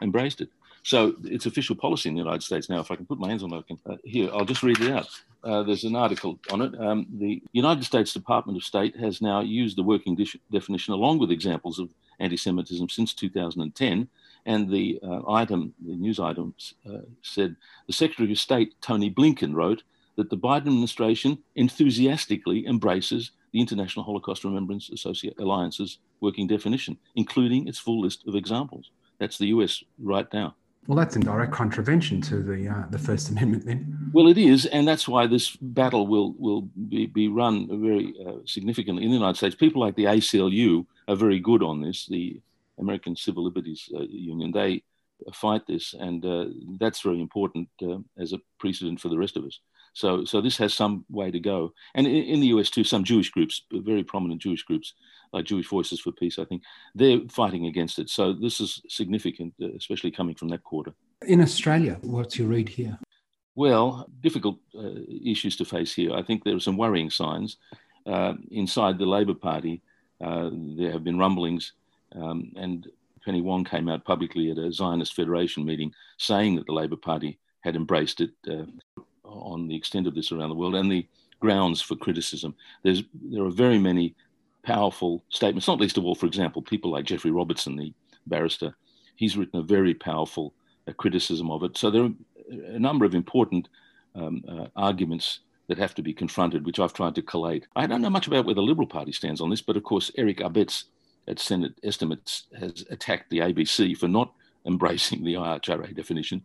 embraced 0.00 0.40
it. 0.40 0.48
So 0.82 1.14
it's 1.24 1.46
official 1.46 1.76
policy 1.76 2.08
in 2.08 2.14
the 2.14 2.22
United 2.22 2.42
States 2.42 2.68
now. 2.68 2.80
If 2.80 2.90
I 2.90 2.96
can 2.96 3.06
put 3.06 3.18
my 3.18 3.28
hands 3.28 3.42
on 3.42 3.52
it, 3.52 3.58
I 3.58 3.62
can, 3.62 3.98
here, 4.04 4.30
I'll 4.32 4.44
just 4.44 4.62
read 4.62 4.80
it 4.80 4.92
out. 4.92 5.08
there's 5.66 5.84
an 5.84 5.96
article 5.96 6.38
on 6.50 6.62
it. 6.62 6.78
Um, 6.80 7.06
the 7.18 7.42
United 7.52 7.84
States 7.84 8.12
Department 8.12 8.56
of 8.56 8.64
State 8.64 8.96
has 8.96 9.20
now 9.20 9.40
used 9.40 9.76
the 9.76 9.82
working 9.82 10.14
de- 10.14 10.40
definition 10.50 10.94
along 10.94 11.18
with 11.18 11.30
examples 11.30 11.78
of 11.78 11.90
anti-Semitism 12.20 12.88
since 12.88 13.12
2010 13.14 14.08
and 14.46 14.70
the 14.70 14.98
uh, 15.02 15.30
item, 15.30 15.74
the 15.84 15.96
news 15.96 16.20
item 16.20 16.54
uh, 16.88 16.98
said 17.22 17.56
the 17.86 17.92
Secretary 17.92 18.30
of 18.32 18.38
State, 18.38 18.74
Tony 18.80 19.10
Blinken, 19.10 19.54
wrote 19.54 19.82
that 20.16 20.30
the 20.30 20.36
Biden 20.36 20.68
administration 20.68 21.38
enthusiastically 21.56 22.66
embraces 22.66 23.32
the 23.52 23.60
International 23.60 24.04
Holocaust 24.04 24.44
Remembrance 24.44 24.90
Associate 24.90 25.34
Alliance's 25.38 25.98
working 26.20 26.46
definition, 26.46 26.96
including 27.14 27.68
its 27.68 27.78
full 27.78 28.00
list 28.00 28.24
of 28.26 28.34
examples. 28.34 28.90
That's 29.18 29.38
the 29.38 29.46
US 29.46 29.82
right 29.98 30.30
now. 30.32 30.54
Well, 30.86 30.98
that's 30.98 31.16
in 31.16 31.22
direct 31.22 31.52
contravention 31.52 32.20
to 32.22 32.42
the 32.42 32.68
uh, 32.68 32.84
the 32.90 32.98
First 32.98 33.30
Amendment, 33.30 33.64
then. 33.64 34.10
Well, 34.12 34.28
it 34.28 34.36
is, 34.36 34.66
and 34.66 34.86
that's 34.86 35.08
why 35.08 35.26
this 35.26 35.56
battle 35.56 36.06
will 36.06 36.34
will 36.38 36.62
be, 36.88 37.06
be 37.06 37.28
run 37.28 37.68
very 37.80 38.14
uh, 38.26 38.40
significantly 38.44 39.04
in 39.04 39.10
the 39.10 39.16
United 39.16 39.38
States. 39.38 39.54
People 39.54 39.80
like 39.80 39.96
the 39.96 40.04
ACLU 40.04 40.84
are 41.08 41.16
very 41.16 41.40
good 41.40 41.62
on 41.62 41.80
this. 41.80 42.06
The 42.06 42.38
American 42.78 43.16
Civil 43.16 43.44
Liberties 43.44 43.88
uh, 43.94 44.02
Union. 44.02 44.52
They 44.52 44.82
fight 45.32 45.66
this, 45.66 45.94
and 45.94 46.24
uh, 46.24 46.46
that's 46.78 47.00
very 47.00 47.20
important 47.20 47.68
uh, 47.82 47.98
as 48.18 48.32
a 48.32 48.40
precedent 48.58 49.00
for 49.00 49.08
the 49.08 49.18
rest 49.18 49.36
of 49.36 49.44
us. 49.44 49.58
So, 49.92 50.24
so 50.24 50.40
this 50.40 50.56
has 50.58 50.74
some 50.74 51.04
way 51.08 51.30
to 51.30 51.38
go. 51.38 51.72
And 51.94 52.06
in, 52.06 52.24
in, 52.24 52.40
the 52.40 52.48
US 52.48 52.68
too, 52.68 52.82
some 52.82 53.04
Jewish 53.04 53.30
groups, 53.30 53.62
very 53.72 54.02
prominent 54.02 54.42
Jewish 54.42 54.64
groups, 54.64 54.94
like 55.32 55.44
Jewish 55.44 55.68
Voices 55.68 56.00
for 56.00 56.10
Peace, 56.10 56.38
I 56.38 56.44
think, 56.44 56.62
they're 56.94 57.20
fighting 57.30 57.66
against 57.66 57.98
it. 58.00 58.10
So 58.10 58.32
this 58.32 58.60
is 58.60 58.82
significant, 58.88 59.54
uh, 59.62 59.68
especially 59.76 60.10
coming 60.10 60.34
from 60.34 60.48
that 60.48 60.64
quarter. 60.64 60.92
In 61.26 61.40
Australia, 61.40 61.98
what's 62.02 62.38
your 62.38 62.48
read 62.48 62.68
here? 62.68 62.98
Well, 63.54 64.08
difficult 64.20 64.58
uh, 64.76 65.00
issues 65.24 65.56
to 65.56 65.64
face 65.64 65.94
here. 65.94 66.12
I 66.12 66.22
think 66.22 66.42
there 66.42 66.56
are 66.56 66.60
some 66.60 66.76
worrying 66.76 67.10
signs. 67.10 67.56
Uh, 68.04 68.34
inside 68.50 68.98
the 68.98 69.06
Labor 69.06 69.34
Party, 69.34 69.80
there 70.20 70.90
have 70.90 71.04
been 71.04 71.18
rumblings 71.18 71.72
um, 72.14 72.52
and 72.56 72.88
Penny 73.24 73.40
Wong 73.40 73.64
came 73.64 73.88
out 73.88 74.04
publicly 74.04 74.50
at 74.50 74.58
a 74.58 74.72
Zionist 74.72 75.14
Federation 75.14 75.64
meeting 75.64 75.92
saying 76.18 76.56
that 76.56 76.66
the 76.66 76.72
Labor 76.72 76.96
Party 76.96 77.38
had 77.60 77.76
embraced 77.76 78.20
it 78.20 78.30
uh, 78.48 78.64
on 79.24 79.66
the 79.66 79.76
extent 79.76 80.06
of 80.06 80.14
this 80.14 80.30
around 80.30 80.50
the 80.50 80.54
world 80.54 80.74
and 80.74 80.92
the 80.92 81.06
grounds 81.40 81.80
for 81.80 81.96
criticism. 81.96 82.54
There's, 82.82 83.02
there 83.14 83.44
are 83.44 83.50
very 83.50 83.78
many 83.78 84.14
powerful 84.62 85.24
statements, 85.30 85.66
not 85.66 85.80
least 85.80 85.98
of 85.98 86.04
all, 86.04 86.14
for 86.14 86.26
example, 86.26 86.62
people 86.62 86.90
like 86.90 87.06
Geoffrey 87.06 87.30
Robertson, 87.30 87.76
the 87.76 87.92
barrister. 88.26 88.74
He's 89.16 89.36
written 89.36 89.60
a 89.60 89.62
very 89.62 89.94
powerful 89.94 90.54
uh, 90.86 90.92
criticism 90.92 91.50
of 91.50 91.62
it. 91.62 91.76
So 91.78 91.90
there 91.90 92.04
are 92.04 92.10
a 92.68 92.78
number 92.78 93.04
of 93.04 93.14
important 93.14 93.68
um, 94.14 94.44
uh, 94.48 94.66
arguments 94.76 95.40
that 95.68 95.78
have 95.78 95.94
to 95.94 96.02
be 96.02 96.12
confronted, 96.12 96.66
which 96.66 96.78
I've 96.78 96.92
tried 96.92 97.14
to 97.14 97.22
collate. 97.22 97.66
I 97.74 97.86
don't 97.86 98.02
know 98.02 98.10
much 98.10 98.26
about 98.26 98.44
where 98.44 98.54
the 98.54 98.62
Liberal 98.62 98.86
Party 98.86 99.12
stands 99.12 99.40
on 99.40 99.48
this, 99.48 99.62
but 99.62 99.76
of 99.76 99.82
course, 99.82 100.10
Eric 100.16 100.38
Abetz 100.38 100.84
at 101.28 101.38
Senate 101.38 101.74
estimates 101.82 102.44
has 102.58 102.84
attacked 102.90 103.30
the 103.30 103.38
ABC 103.38 103.96
for 103.96 104.08
not 104.08 104.32
embracing 104.66 105.24
the 105.24 105.34
IHRA 105.34 105.94
definition. 105.94 106.42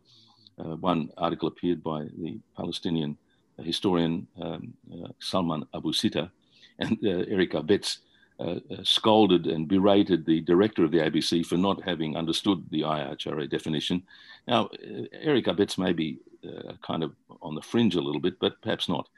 Uh, 0.60 0.76
one 0.76 1.10
article 1.18 1.48
appeared 1.48 1.82
by 1.82 2.04
the 2.18 2.38
Palestinian 2.56 3.18
historian 3.64 4.28
um, 4.42 4.74
uh, 4.94 5.10
Salman 5.20 5.66
Abu 5.74 5.92
Sitta, 5.94 6.30
and 6.80 6.98
uh, 7.04 7.26
Eric 7.28 7.52
Abetz 7.52 7.98
uh, 8.40 8.60
uh, 8.72 8.84
scolded 8.84 9.48
and 9.48 9.68
berated 9.68 10.26
the 10.26 10.42
director 10.42 10.84
of 10.84 10.92
the 10.92 11.00
ABC 11.00 11.46
for 11.46 11.58
not 11.58 11.84
having 11.84 12.16
understood 12.16 12.64
the 12.72 12.82
IHRA 12.82 13.50
definition. 13.50 14.04
Now, 14.48 14.66
uh, 14.68 15.04
Eric 15.14 15.46
Abetz 15.46 15.78
may 15.78 15.94
be 15.94 16.20
kind 16.82 17.04
of 17.04 17.14
on 17.42 17.54
the 17.54 17.62
fringe 17.62 17.96
a 17.96 18.02
little 18.02 18.22
bit, 18.22 18.40
but 18.40 18.62
perhaps 18.62 18.88
not. 18.88 19.10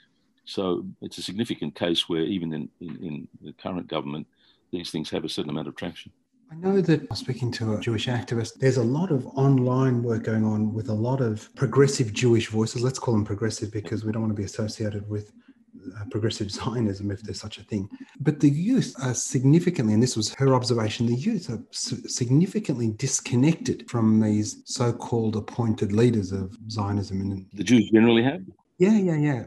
So 0.46 0.84
it's 1.02 1.20
a 1.20 1.22
significant 1.22 1.76
case 1.76 2.10
where 2.10 2.24
even 2.24 2.52
in, 2.52 2.70
in, 2.80 2.96
in 3.04 3.28
the 3.44 3.54
current 3.54 3.88
government, 3.88 4.26
these 4.72 4.92
things 4.92 5.10
have 5.10 5.26
a 5.26 5.30
certain 5.30 5.50
amount 5.50 5.68
of 5.68 5.76
traction. 5.76 6.12
I 6.52 6.56
know 6.56 6.82
that 6.82 7.16
speaking 7.16 7.50
to 7.54 7.76
a 7.76 7.80
Jewish 7.80 8.08
activist, 8.08 8.56
there's 8.56 8.76
a 8.76 8.84
lot 8.84 9.10
of 9.10 9.26
online 9.28 10.04
work 10.04 10.24
going 10.24 10.44
on 10.44 10.74
with 10.74 10.90
a 10.90 10.94
lot 10.94 11.22
of 11.22 11.54
progressive 11.56 12.12
Jewish 12.12 12.48
voices. 12.48 12.82
Let's 12.82 13.00
call 13.00 13.14
them 13.14 13.24
progressive 13.24 13.72
because 13.72 14.04
we 14.04 14.12
don't 14.12 14.22
want 14.22 14.36
to 14.36 14.38
be 14.38 14.44
associated 14.44 15.10
with 15.10 15.32
uh, 15.98 16.04
progressive 16.12 16.52
Zionism, 16.58 17.10
if 17.10 17.22
there's 17.22 17.40
such 17.40 17.58
a 17.58 17.64
thing. 17.64 17.90
But 18.20 18.42
the 18.42 18.50
youth 18.50 18.94
are 19.02 19.14
significantly, 19.14 19.94
and 19.94 20.04
this 20.04 20.18
was 20.18 20.34
her 20.36 20.54
observation, 20.54 21.06
the 21.06 21.16
youth 21.16 21.50
are 21.50 21.64
significantly 21.72 22.90
disconnected 22.98 23.90
from 23.90 24.20
these 24.20 24.62
so 24.66 24.92
called 24.92 25.38
appointed 25.38 25.94
leaders 25.94 26.34
of 26.34 26.58
Zionism. 26.70 27.22
And 27.22 27.46
the 27.54 27.64
Jews 27.64 27.90
generally 27.92 28.24
have? 28.24 28.42
Yeah, 28.78 28.98
yeah, 28.98 29.16
yeah. 29.16 29.44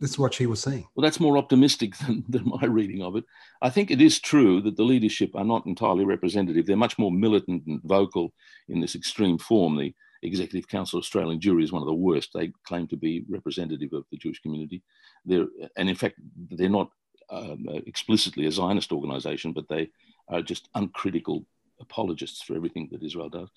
That's 0.00 0.18
what 0.18 0.34
she 0.34 0.46
was 0.46 0.60
saying. 0.60 0.86
Well, 0.94 1.02
that's 1.02 1.20
more 1.20 1.38
optimistic 1.38 1.96
than, 2.06 2.24
than 2.28 2.44
my 2.48 2.64
reading 2.66 3.02
of 3.02 3.16
it. 3.16 3.24
I 3.62 3.70
think 3.70 3.90
it 3.90 4.00
is 4.00 4.20
true 4.20 4.60
that 4.62 4.76
the 4.76 4.84
leadership 4.84 5.34
are 5.34 5.44
not 5.44 5.66
entirely 5.66 6.04
representative. 6.04 6.66
They're 6.66 6.76
much 6.76 6.98
more 6.98 7.12
militant 7.12 7.66
and 7.66 7.80
vocal 7.82 8.32
in 8.68 8.80
this 8.80 8.94
extreme 8.94 9.38
form. 9.38 9.76
The 9.76 9.94
Executive 10.22 10.68
Council 10.68 10.98
Australian 10.98 11.40
Jewry 11.40 11.62
is 11.62 11.72
one 11.72 11.82
of 11.82 11.86
the 11.86 11.94
worst. 11.94 12.30
They 12.34 12.52
claim 12.64 12.86
to 12.88 12.96
be 12.96 13.24
representative 13.28 13.92
of 13.92 14.04
the 14.10 14.16
Jewish 14.16 14.40
community. 14.40 14.82
They're, 15.24 15.46
and 15.76 15.88
in 15.88 15.94
fact, 15.94 16.16
they're 16.50 16.68
not 16.68 16.90
um, 17.30 17.66
explicitly 17.86 18.46
a 18.46 18.52
Zionist 18.52 18.92
organization, 18.92 19.52
but 19.52 19.68
they 19.68 19.90
are 20.28 20.42
just 20.42 20.68
uncritical 20.74 21.44
apologists 21.80 22.42
for 22.42 22.56
everything 22.56 22.88
that 22.90 23.02
Israel 23.02 23.28
does. 23.28 23.48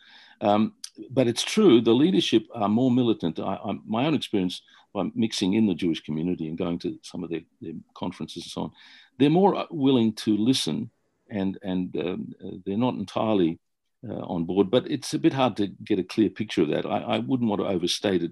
Um, 0.42 0.74
but 1.10 1.28
it's 1.28 1.44
true, 1.44 1.82
the 1.82 1.94
leadership 1.94 2.46
are 2.54 2.70
more 2.70 2.92
militant. 2.92 3.40
I, 3.40 3.56
I, 3.56 3.74
my 3.86 4.06
own 4.06 4.14
experience 4.14 4.62
by 4.94 5.04
mixing 5.16 5.54
in 5.54 5.68
the 5.68 5.74
Jewish 5.74 6.02
community 6.02 6.48
and 6.48 6.58
going 6.58 6.80
to 6.80 6.98
some 7.02 7.24
of 7.24 7.30
their, 7.30 7.42
their 7.62 7.74
conferences 7.96 8.44
and 8.44 8.52
so 8.52 8.62
on, 8.64 8.72
they're 9.18 9.30
more 9.30 9.66
willing 9.70 10.14
to 10.14 10.36
listen 10.36 10.90
and, 11.30 11.58
and 11.64 11.96
um, 11.98 12.34
they're 12.66 12.78
not 12.78 12.96
entirely 12.96 13.60
uh, 14.08 14.14
on 14.14 14.46
board. 14.46 14.70
But 14.70 14.90
it's 14.90 15.14
a 15.14 15.20
bit 15.20 15.34
hard 15.34 15.56
to 15.58 15.68
get 15.68 16.00
a 16.00 16.04
clear 16.04 16.30
picture 16.30 16.62
of 16.62 16.70
that. 16.70 16.86
I, 16.86 17.00
I 17.00 17.18
wouldn't 17.20 17.50
want 17.50 17.62
to 17.62 17.68
overstate 17.68 18.24
it. 18.24 18.32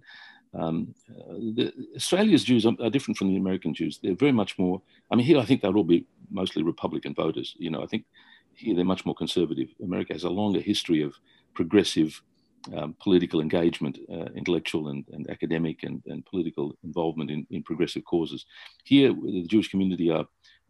Um, 0.54 0.96
uh, 1.10 1.34
the, 1.34 1.74
Australia's 1.96 2.44
Jews 2.44 2.66
are, 2.66 2.74
are, 2.82 2.90
different 2.90 3.18
from 3.18 3.30
the 3.30 3.38
American 3.38 3.74
Jews. 3.74 4.00
They're 4.02 4.16
very 4.16 4.32
much 4.32 4.58
more. 4.58 4.82
I 5.12 5.16
mean, 5.16 5.26
here 5.26 5.38
I 5.38 5.46
think 5.46 5.62
they'll 5.62 5.78
all 5.78 5.84
be 5.84 6.08
mostly 6.32 6.64
Republican 6.64 7.14
voters. 7.14 7.56
You 7.60 7.70
know, 7.70 7.84
I 7.84 7.86
think 7.86 8.06
here 8.56 8.76
they're 8.76 8.84
much 8.84 9.06
more 9.06 9.16
conservative. 9.16 9.70
America 9.84 10.14
has 10.14 10.24
a 10.24 10.30
longer 10.30 10.60
history 10.60 11.04
of 11.04 11.14
progressive 11.54 12.22
um, 12.76 12.96
political 13.02 13.42
engagement, 13.42 13.98
uh, 14.12 14.26
intellectual 14.36 14.90
and, 14.90 15.06
and 15.12 15.30
academic 15.30 15.84
and, 15.84 16.02
and 16.08 16.26
political 16.26 16.76
involvement 16.84 17.32
in, 17.32 17.46
in 17.50 17.64
progressive 17.64 18.04
causes. 18.06 18.46
Here, 18.84 19.14
the 19.14 19.46
Jewish 19.48 19.70
community 19.70 20.10
are 20.10 20.26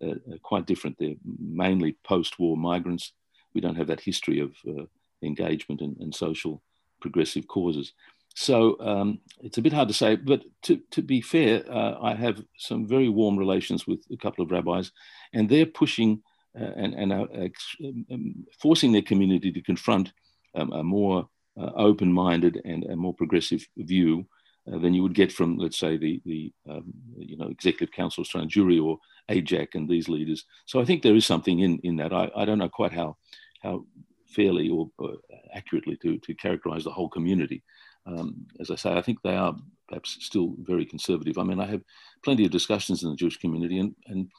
uh, 0.06 0.16
quite 0.44 0.66
different. 0.66 0.98
They're 1.00 1.16
mainly 1.40 1.98
post-war 2.04 2.58
migrants. 2.58 3.14
We 3.54 3.62
don't 3.62 3.76
have 3.76 3.88
that 3.88 4.02
history 4.02 4.40
of 4.40 4.54
uh, 4.68 4.86
engagement 5.24 5.82
and, 5.82 5.98
and, 5.98 6.16
social 6.16 6.62
progressive 7.02 7.48
causes. 7.48 7.94
So 8.36 8.80
um, 8.80 9.20
it's 9.42 9.58
a 9.58 9.62
bit 9.62 9.74
hard 9.74 9.88
to 9.90 9.94
say, 9.94 10.16
but 10.16 10.44
to, 10.64 10.80
to 10.92 11.02
be 11.02 11.20
fair, 11.20 11.64
uh, 11.70 11.98
I 12.02 12.14
have 12.16 12.44
some 12.58 12.88
very 12.88 13.10
warm 13.10 13.38
relations 13.38 13.88
with 13.88 14.00
a 14.12 14.18
couple 14.18 14.44
of 14.44 14.52
rabbis, 14.52 14.92
and 15.34 15.50
they're 15.50 15.66
pushing 15.66 16.22
uh, 16.60 16.72
and, 16.76 16.94
and 16.94 17.14
um, 17.14 18.06
um, 18.12 18.46
forcing 18.62 18.92
their 18.92 19.02
community 19.02 19.52
to 19.52 19.62
confront 19.62 20.14
um, 20.56 20.72
a 20.72 20.84
more 20.84 21.28
uh, 21.58 21.72
open-minded 21.76 22.62
and 22.66 22.84
a 22.86 22.96
more 22.96 23.14
progressive 23.14 23.66
view 23.78 24.26
uh, 24.72 24.78
than 24.78 24.94
you 24.94 25.02
would 25.02 25.16
get 25.16 25.32
from, 25.32 25.58
let's 25.58 25.80
say, 25.80 25.98
the, 25.98 26.22
the 26.26 26.52
um, 26.70 26.94
you 27.18 27.38
know, 27.38 27.48
Executive 27.48 27.92
Council 27.92 28.22
Australian 28.22 28.50
Jewry 28.50 28.84
or 28.84 28.98
AIJAC 29.32 29.70
and 29.76 29.88
these 29.90 30.10
leaders. 30.10 30.46
So 30.66 30.80
I 30.80 30.86
think 30.86 31.02
there 31.02 31.16
is 31.16 31.26
something 31.26 31.60
in, 31.60 31.80
in 31.84 31.96
that. 31.98 32.14
I, 32.14 32.30
I 32.36 32.46
don't 32.46 32.60
know 32.60 32.70
quite 32.70 32.94
how, 32.94 33.18
how 33.62 33.86
fairly 34.28 34.70
or, 34.70 34.90
or 34.98 35.16
accurately 35.54 35.98
to, 36.04 36.18
to 36.20 36.34
characterize 36.36 36.84
the 36.84 36.92
whole 36.92 37.10
community. 37.10 37.64
Um, 38.06 38.48
as 38.60 38.72
I 38.72 38.76
say, 38.76 38.94
I 38.94 39.02
think 39.02 39.22
they 39.22 39.36
are 39.36 39.56
perhaps 39.88 40.18
still 40.22 40.56
very 40.60 40.86
conservative. 40.86 41.38
I 41.38 41.44
mean, 41.44 41.60
I 41.60 41.66
have 41.66 41.82
plenty 42.24 42.46
of 42.46 42.52
discussions 42.52 43.04
in 43.04 43.10
the 43.10 43.16
Jewish 43.16 43.38
community, 43.38 43.80
and, 43.80 43.96
and 44.08 44.30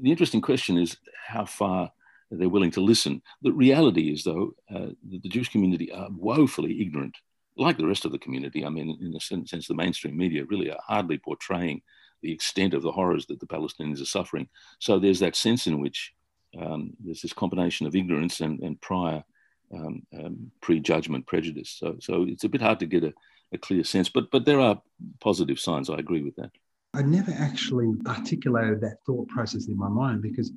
the 0.00 0.10
interesting 0.10 0.40
question 0.40 0.78
is 0.78 0.96
how 1.26 1.44
far 1.44 1.90
they're 2.38 2.48
willing 2.48 2.70
to 2.72 2.80
listen. 2.80 3.22
The 3.42 3.52
reality 3.52 4.12
is, 4.12 4.24
though, 4.24 4.54
uh, 4.74 4.90
that 5.10 5.22
the 5.22 5.28
Jewish 5.28 5.50
community 5.50 5.92
are 5.92 6.08
woefully 6.10 6.80
ignorant, 6.80 7.16
like 7.56 7.78
the 7.78 7.86
rest 7.86 8.04
of 8.04 8.12
the 8.12 8.18
community. 8.18 8.64
I 8.64 8.68
mean, 8.68 8.98
in 9.00 9.14
a 9.16 9.20
sense, 9.20 9.68
the 9.68 9.74
mainstream 9.74 10.16
media 10.16 10.44
really 10.44 10.70
are 10.70 10.80
hardly 10.86 11.18
portraying 11.18 11.82
the 12.22 12.32
extent 12.32 12.74
of 12.74 12.82
the 12.82 12.92
horrors 12.92 13.26
that 13.26 13.40
the 13.40 13.46
Palestinians 13.46 14.00
are 14.00 14.06
suffering. 14.06 14.48
So 14.78 14.98
there's 14.98 15.20
that 15.20 15.36
sense 15.36 15.66
in 15.66 15.80
which 15.80 16.12
um, 16.60 16.92
there's 17.04 17.20
this 17.20 17.32
combination 17.32 17.86
of 17.86 17.94
ignorance 17.94 18.40
and, 18.40 18.60
and 18.60 18.80
prior 18.80 19.22
um, 19.74 20.02
um, 20.18 20.50
prejudgment, 20.60 21.26
prejudice. 21.26 21.76
So, 21.78 21.96
so 22.00 22.24
it's 22.28 22.44
a 22.44 22.48
bit 22.48 22.62
hard 22.62 22.80
to 22.80 22.86
get 22.86 23.04
a, 23.04 23.12
a 23.52 23.58
clear 23.58 23.84
sense, 23.84 24.08
but 24.08 24.30
but 24.30 24.44
there 24.44 24.60
are 24.60 24.80
positive 25.20 25.58
signs. 25.58 25.90
I 25.90 25.96
agree 25.98 26.22
with 26.22 26.36
that. 26.36 26.50
I 26.94 27.02
never 27.02 27.32
actually 27.32 27.92
articulated 28.06 28.80
that 28.82 28.98
thought 29.04 29.28
process 29.28 29.66
in 29.66 29.76
my 29.76 29.88
mind 29.88 30.22
because 30.22 30.52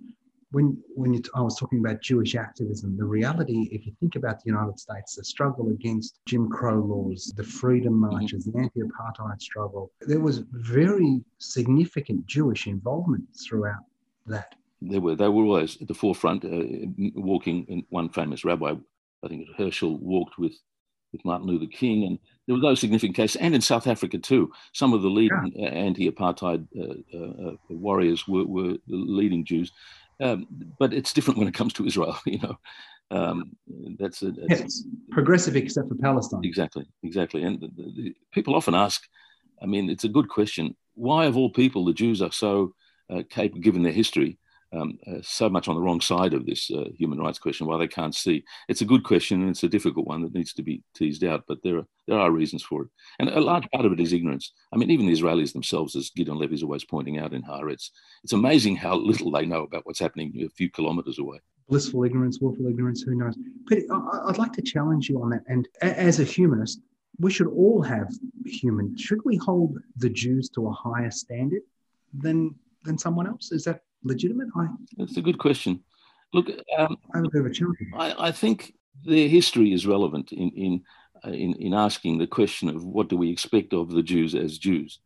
when 0.51 0.77
when 0.95 1.13
you, 1.13 1.21
I 1.35 1.41
was 1.41 1.57
talking 1.57 1.79
about 1.79 2.01
Jewish 2.01 2.35
activism, 2.35 2.95
the 2.97 3.05
reality, 3.05 3.69
if 3.71 3.85
you 3.85 3.93
think 3.99 4.15
about 4.15 4.43
the 4.43 4.47
United 4.47 4.79
States, 4.79 5.15
the 5.15 5.23
struggle 5.23 5.69
against 5.69 6.19
Jim 6.25 6.49
Crow 6.49 6.79
laws, 6.79 7.33
the 7.35 7.43
freedom 7.43 7.93
mm-hmm. 7.93 8.11
marches, 8.11 8.45
the 8.45 8.57
anti-apartheid 8.57 9.41
struggle, 9.41 9.91
there 10.01 10.19
was 10.21 10.43
very 10.51 11.21
significant 11.39 12.25
Jewish 12.27 12.67
involvement 12.67 13.23
throughout 13.45 13.83
that. 14.27 14.55
They 14.81 14.99
were 14.99 15.15
they 15.15 15.27
were 15.27 15.43
always 15.43 15.81
at 15.81 15.87
the 15.87 15.93
forefront, 15.93 16.45
uh, 16.45 17.09
walking. 17.15 17.65
In 17.67 17.83
one 17.89 18.09
famous 18.09 18.45
rabbi, 18.45 18.75
I 19.23 19.27
think 19.27 19.47
Heschel, 19.57 19.99
walked 19.99 20.37
with 20.37 20.53
with 21.11 21.25
Martin 21.25 21.47
Luther 21.47 21.65
King, 21.71 22.03
and 22.03 22.19
there 22.45 22.55
were 22.55 22.61
those 22.61 22.79
significant 22.79 23.15
cases, 23.15 23.37
and 23.37 23.55
in 23.55 23.61
South 23.61 23.87
Africa 23.87 24.17
too. 24.17 24.51
Some 24.73 24.93
of 24.93 25.01
the 25.01 25.09
leading 25.09 25.51
yeah. 25.55 25.69
anti-apartheid 25.69 26.67
uh, 26.77 27.17
uh, 27.17 27.49
uh, 27.49 27.55
warriors 27.69 28.27
were, 28.27 28.45
were 28.45 28.73
the 28.87 28.95
leading 28.95 29.45
Jews, 29.45 29.71
um, 30.19 30.47
but 30.79 30.93
it's 30.93 31.13
different 31.13 31.37
when 31.37 31.47
it 31.47 31.53
comes 31.53 31.73
to 31.73 31.85
Israel. 31.85 32.17
You 32.25 32.39
know, 32.39 32.57
um, 33.09 33.51
that's, 33.99 34.21
a, 34.21 34.31
that's 34.31 34.61
yes, 34.61 34.83
progressive 35.11 35.55
except 35.55 35.87
for 35.87 35.95
Palestine. 35.95 36.41
Exactly, 36.43 36.85
exactly. 37.03 37.43
And 37.43 37.61
the, 37.61 37.67
the, 37.77 38.15
people 38.31 38.55
often 38.55 38.75
ask. 38.75 39.01
I 39.61 39.65
mean, 39.65 39.89
it's 39.89 40.03
a 40.03 40.09
good 40.09 40.29
question. 40.29 40.75
Why, 40.93 41.25
of 41.25 41.37
all 41.37 41.49
people, 41.49 41.85
the 41.85 41.93
Jews 41.93 42.21
are 42.21 42.31
so 42.31 42.73
uh, 43.09 43.23
capable, 43.29 43.61
given 43.61 43.83
their 43.83 43.93
history, 43.93 44.37
um, 44.73 44.97
uh, 45.07 45.19
so 45.21 45.49
much 45.49 45.67
on 45.67 45.75
the 45.75 45.81
wrong 45.81 46.01
side 46.01 46.33
of 46.33 46.45
this 46.45 46.69
uh, 46.71 46.85
human 46.97 47.19
rights 47.19 47.39
question, 47.39 47.67
why 47.67 47.77
they 47.77 47.87
can't 47.87 48.15
see. 48.15 48.43
It's 48.67 48.81
a 48.81 48.85
good 48.85 49.03
question 49.03 49.41
and 49.41 49.49
it's 49.49 49.63
a 49.63 49.69
difficult 49.69 50.07
one 50.07 50.21
that 50.23 50.33
needs 50.33 50.53
to 50.53 50.63
be 50.63 50.83
teased 50.93 51.23
out, 51.23 51.45
but 51.47 51.59
there 51.63 51.77
are, 51.77 51.87
there 52.07 52.19
are 52.19 52.31
reasons 52.31 52.63
for 52.63 52.83
it. 52.83 52.89
And 53.19 53.29
a 53.29 53.39
large 53.39 53.69
part 53.71 53.85
of 53.85 53.93
it 53.93 53.99
is 53.99 54.13
ignorance. 54.13 54.51
I 54.73 54.77
mean, 54.77 54.91
even 54.91 55.05
the 55.05 55.13
Israelis 55.13 55.53
themselves, 55.53 55.95
as 55.95 56.09
Gideon 56.09 56.37
Levy 56.37 56.55
is 56.55 56.63
always 56.63 56.83
pointing 56.83 57.17
out 57.17 57.33
in 57.33 57.43
Haaretz, 57.43 57.89
it's 58.23 58.33
amazing 58.33 58.75
how 58.75 58.95
little 58.95 59.31
they 59.31 59.45
know 59.45 59.63
about 59.63 59.85
what's 59.85 59.99
happening 59.99 60.33
a 60.45 60.49
few 60.49 60.69
kilometres 60.69 61.19
away. 61.19 61.39
Blissful 61.69 62.03
ignorance, 62.03 62.39
willful 62.39 62.67
ignorance, 62.67 63.01
who 63.01 63.15
knows? 63.15 63.37
But 63.65 63.79
I'd 64.27 64.37
like 64.37 64.53
to 64.53 64.61
challenge 64.61 65.09
you 65.09 65.21
on 65.21 65.29
that. 65.31 65.43
And 65.47 65.67
as 65.81 66.19
a 66.19 66.23
humanist, 66.23 66.79
we 67.19 67.31
should 67.31 67.47
all 67.47 67.81
have 67.81 68.13
human. 68.45 68.95
Should 68.97 69.19
we 69.25 69.37
hold 69.37 69.77
the 69.97 70.09
Jews 70.09 70.49
to 70.51 70.67
a 70.67 70.71
higher 70.71 71.11
standard 71.11 71.63
than 72.13 72.55
than 72.83 72.97
someone 72.97 73.27
else? 73.27 73.51
Is 73.51 73.63
that 73.65 73.81
legitimate? 74.03 74.47
I, 74.55 74.67
That's 74.97 75.17
a 75.17 75.21
good 75.21 75.37
question. 75.37 75.83
Look, 76.33 76.49
um, 76.77 76.97
I, 77.13 77.19
I, 77.95 78.27
I, 78.27 78.31
think 78.31 78.73
their 79.05 79.29
history 79.29 79.71
is 79.73 79.87
relevant 79.87 80.33
in, 80.33 80.49
in, 80.49 80.83
uh, 81.25 81.29
in, 81.29 81.53
in, 81.53 81.73
asking 81.73 82.17
the 82.17 82.27
question 82.27 82.67
of 82.67 82.83
what 82.83 83.07
do 83.07 83.15
we 83.15 83.31
expect 83.31 83.73
of 83.73 83.89
the 83.91 84.03
Jews 84.03 84.35
as 84.35 84.57
Jews. 84.57 84.99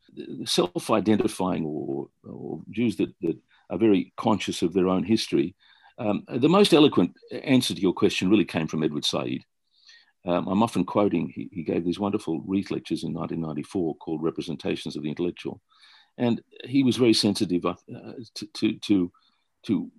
Self 0.46 0.90
identifying 0.90 1.64
or, 1.64 2.08
or 2.24 2.62
Jews 2.72 2.98
that, 2.98 3.14
that 3.22 3.38
are 3.70 3.78
very 3.78 4.14
conscious 4.18 4.62
of 4.64 4.74
their 4.74 4.88
own 4.88 5.04
history. 5.04 5.56
Um, 6.00 6.24
the 6.28 6.50
most 6.50 6.74
eloquent 6.74 7.14
answer 7.44 7.76
to 7.76 7.82
your 7.82 7.94
question 7.94 8.30
really 8.30 8.46
came 8.46 8.68
from 8.68 8.84
Edward 8.84 9.06
Said. 9.06 9.40
Um, 10.26 10.48
I'm 10.48 10.64
often 10.64 10.86
quoting, 10.86 11.32
he, 11.34 11.50
he, 11.52 11.64
gave 11.64 11.84
these 11.84 12.00
wonderful 12.00 12.42
Reith 12.42 12.70
lectures 12.70 13.04
in 13.04 13.14
1994 13.14 13.96
called 13.96 14.22
Representations 14.22 14.96
of 14.96 15.02
the 15.02 15.10
Intellectual 15.10 15.62
and 16.18 16.42
he 16.66 16.84
was 16.84 16.98
very 16.98 17.14
sensitive 17.14 17.66
uh, 17.66 17.76
to, 18.36 18.48
to, 18.54 18.74
to, 18.80 19.12
to 19.64 19.92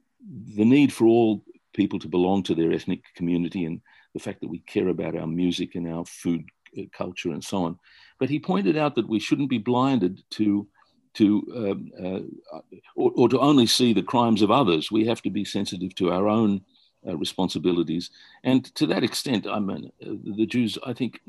the 0.54 0.64
need 0.64 0.92
for 0.92 1.06
all 1.06 1.44
people 1.74 1.98
to 1.98 2.08
belong 2.08 2.42
to 2.44 2.54
their 2.54 2.72
ethnic 2.72 3.02
community 3.14 3.64
and 3.64 3.80
the 4.14 4.20
fact 4.20 4.40
that 4.40 4.48
we 4.48 4.58
care 4.60 4.88
about 4.88 5.16
our 5.16 5.26
music 5.26 5.74
and 5.74 5.88
our 5.88 6.04
food 6.04 6.44
uh, 6.78 6.82
culture 6.92 7.30
and 7.30 7.42
so 7.42 7.64
on. 7.64 7.78
But 8.18 8.30
he 8.30 8.38
pointed 8.38 8.76
out 8.76 8.94
that 8.94 9.08
we 9.08 9.18
shouldn't 9.18 9.50
be 9.50 9.58
blinded 9.58 10.22
to 10.30 10.66
to 11.14 11.42
um, 11.54 11.90
uh, 12.02 12.56
or, 12.96 13.12
or, 13.14 13.28
to 13.28 13.38
only 13.38 13.66
see 13.66 13.92
the 13.92 14.02
crimes 14.02 14.40
of 14.40 14.50
others. 14.50 14.90
We 14.90 15.04
have 15.06 15.20
to 15.22 15.30
be 15.30 15.44
sensitive 15.44 15.94
to 15.96 16.10
our 16.10 16.26
own 16.26 16.62
uh, 17.06 17.18
responsibilities, 17.18 18.08
and 18.44 18.64
to 18.76 18.86
that 18.86 19.04
extent, 19.04 19.46
I 19.46 19.58
mean, 19.58 19.92
uh, 20.02 20.14
the 20.24 20.46
Jews, 20.46 20.78
I 20.86 20.94
think, 20.94 21.20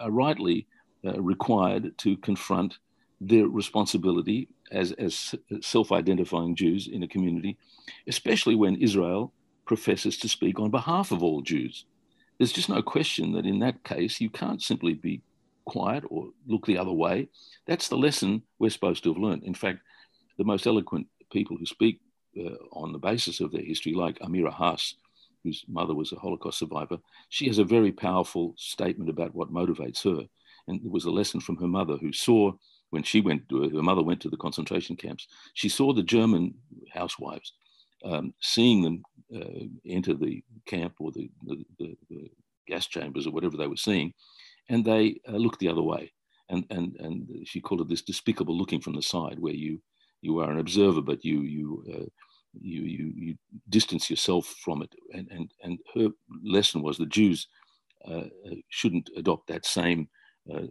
are 0.00 0.10
rightly 0.10 0.66
uh, 1.04 1.20
required 1.22 1.96
to 1.98 2.16
confront 2.16 2.78
their 3.20 3.46
responsibility 3.46 4.48
as, 4.70 4.92
as 4.92 5.34
self 5.60 5.92
identifying 5.92 6.54
Jews 6.56 6.88
in 6.88 7.02
a 7.02 7.08
community, 7.08 7.56
especially 8.06 8.54
when 8.54 8.76
Israel 8.76 9.32
professes 9.66 10.16
to 10.18 10.28
speak 10.28 10.58
on 10.58 10.70
behalf 10.70 11.12
of 11.12 11.22
all 11.22 11.42
Jews. 11.42 11.84
There's 12.38 12.52
just 12.52 12.70
no 12.70 12.82
question 12.82 13.32
that 13.32 13.44
in 13.44 13.58
that 13.60 13.84
case, 13.84 14.20
you 14.20 14.30
can't 14.30 14.62
simply 14.62 14.94
be 14.94 15.22
quiet 15.66 16.04
or 16.08 16.30
look 16.46 16.66
the 16.66 16.78
other 16.78 16.92
way. 16.92 17.28
That's 17.66 17.88
the 17.88 17.98
lesson 17.98 18.42
we're 18.58 18.70
supposed 18.70 19.04
to 19.04 19.12
have 19.12 19.22
learned. 19.22 19.44
In 19.44 19.54
fact, 19.54 19.80
the 20.38 20.44
most 20.44 20.66
eloquent 20.66 21.06
people 21.30 21.56
who 21.56 21.66
speak 21.66 22.00
uh, 22.38 22.54
on 22.72 22.92
the 22.92 22.98
basis 22.98 23.40
of 23.40 23.52
their 23.52 23.62
history, 23.62 23.92
like 23.92 24.18
Amira 24.20 24.52
Hass, 24.52 24.94
whose 25.44 25.64
mother 25.68 25.94
was 25.94 26.12
a 26.12 26.16
Holocaust 26.16 26.58
survivor, 26.58 26.98
she 27.28 27.46
has 27.46 27.58
a 27.58 27.64
very 27.64 27.92
powerful 27.92 28.54
statement 28.56 29.10
about 29.10 29.34
what 29.34 29.52
motivates 29.52 30.02
her. 30.04 30.26
And 30.68 30.82
it 30.84 30.90
was 30.90 31.04
a 31.04 31.10
lesson 31.10 31.40
from 31.40 31.56
her 31.56 31.68
mother 31.68 31.96
who 31.98 32.12
saw 32.12 32.52
when 32.90 33.02
she 33.02 33.20
went, 33.20 33.42
her 33.50 33.82
mother 33.82 34.02
went 34.02 34.20
to 34.22 34.28
the 34.28 34.36
concentration 34.36 34.96
camps, 34.96 35.28
she 35.54 35.68
saw 35.68 35.92
the 35.92 36.02
German 36.02 36.54
housewives, 36.92 37.52
um, 38.04 38.34
seeing 38.40 38.82
them 38.82 39.02
uh, 39.34 39.66
enter 39.86 40.14
the 40.14 40.42
camp 40.66 40.94
or 40.98 41.12
the, 41.12 41.30
the, 41.46 41.64
the, 41.78 41.96
the, 42.10 42.30
gas 42.68 42.86
chambers 42.86 43.26
or 43.26 43.32
whatever 43.32 43.56
they 43.56 43.66
were 43.66 43.76
seeing, 43.76 44.12
and 44.68 44.84
they 44.84 45.20
uh, 45.28 45.32
looked 45.32 45.58
the 45.58 45.68
other 45.68 45.82
way. 45.82 46.12
And, 46.50 46.64
and, 46.70 46.94
and 47.00 47.28
she 47.44 47.60
called 47.60 47.80
it 47.80 47.88
this 47.88 48.02
despicable 48.02 48.56
looking 48.56 48.80
from 48.80 48.94
the 48.94 49.02
side, 49.02 49.40
where 49.40 49.54
you, 49.54 49.80
you 50.20 50.38
are 50.38 50.50
an 50.50 50.58
observer, 50.58 51.00
but 51.00 51.24
you 51.24 51.40
you 51.42 51.84
uh, 51.92 52.06
you, 52.60 52.82
you 52.82 53.12
you 53.16 53.34
distance 53.68 54.10
yourself 54.10 54.46
from 54.64 54.82
it. 54.82 54.94
And 55.12 55.28
and 55.30 55.50
and 55.62 55.78
her 55.94 56.08
lesson 56.44 56.82
was 56.82 56.98
the 56.98 57.06
Jews 57.06 57.46
uh, 58.08 58.28
uh 58.46 58.54
shouldn't 58.68 59.10
adopt 59.16 59.48
that 59.48 59.66
same 59.66 60.08
uh, 60.52 60.62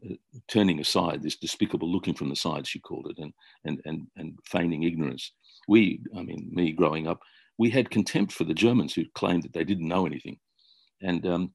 turning 0.47 0.79
aside, 0.79 1.21
this 1.21 1.36
despicable 1.38 1.89
looking 1.91 2.13
from 2.13 2.29
the 2.29 2.36
side, 2.36 2.67
she 2.67 2.79
called 2.79 3.08
it, 3.10 3.21
and 3.21 3.34
and 3.65 3.82
and 3.86 4.08
and 4.17 4.39
feigning 4.45 4.84
ignorance. 4.84 5.32
We, 5.67 6.01
I 6.17 6.23
mean, 6.23 6.49
me 6.51 6.71
growing 6.71 7.08
up, 7.08 7.21
we 7.58 7.69
had 7.69 7.89
contempt 7.89 8.34
for 8.34 8.43
the 8.43 8.53
Germans 8.53 8.93
who 8.93 9.05
claimed 9.13 9.43
that 9.43 9.53
they 9.53 9.63
didn't 9.63 9.88
know 9.88 10.05
anything, 10.05 10.38
and 11.01 11.25
um, 11.27 11.53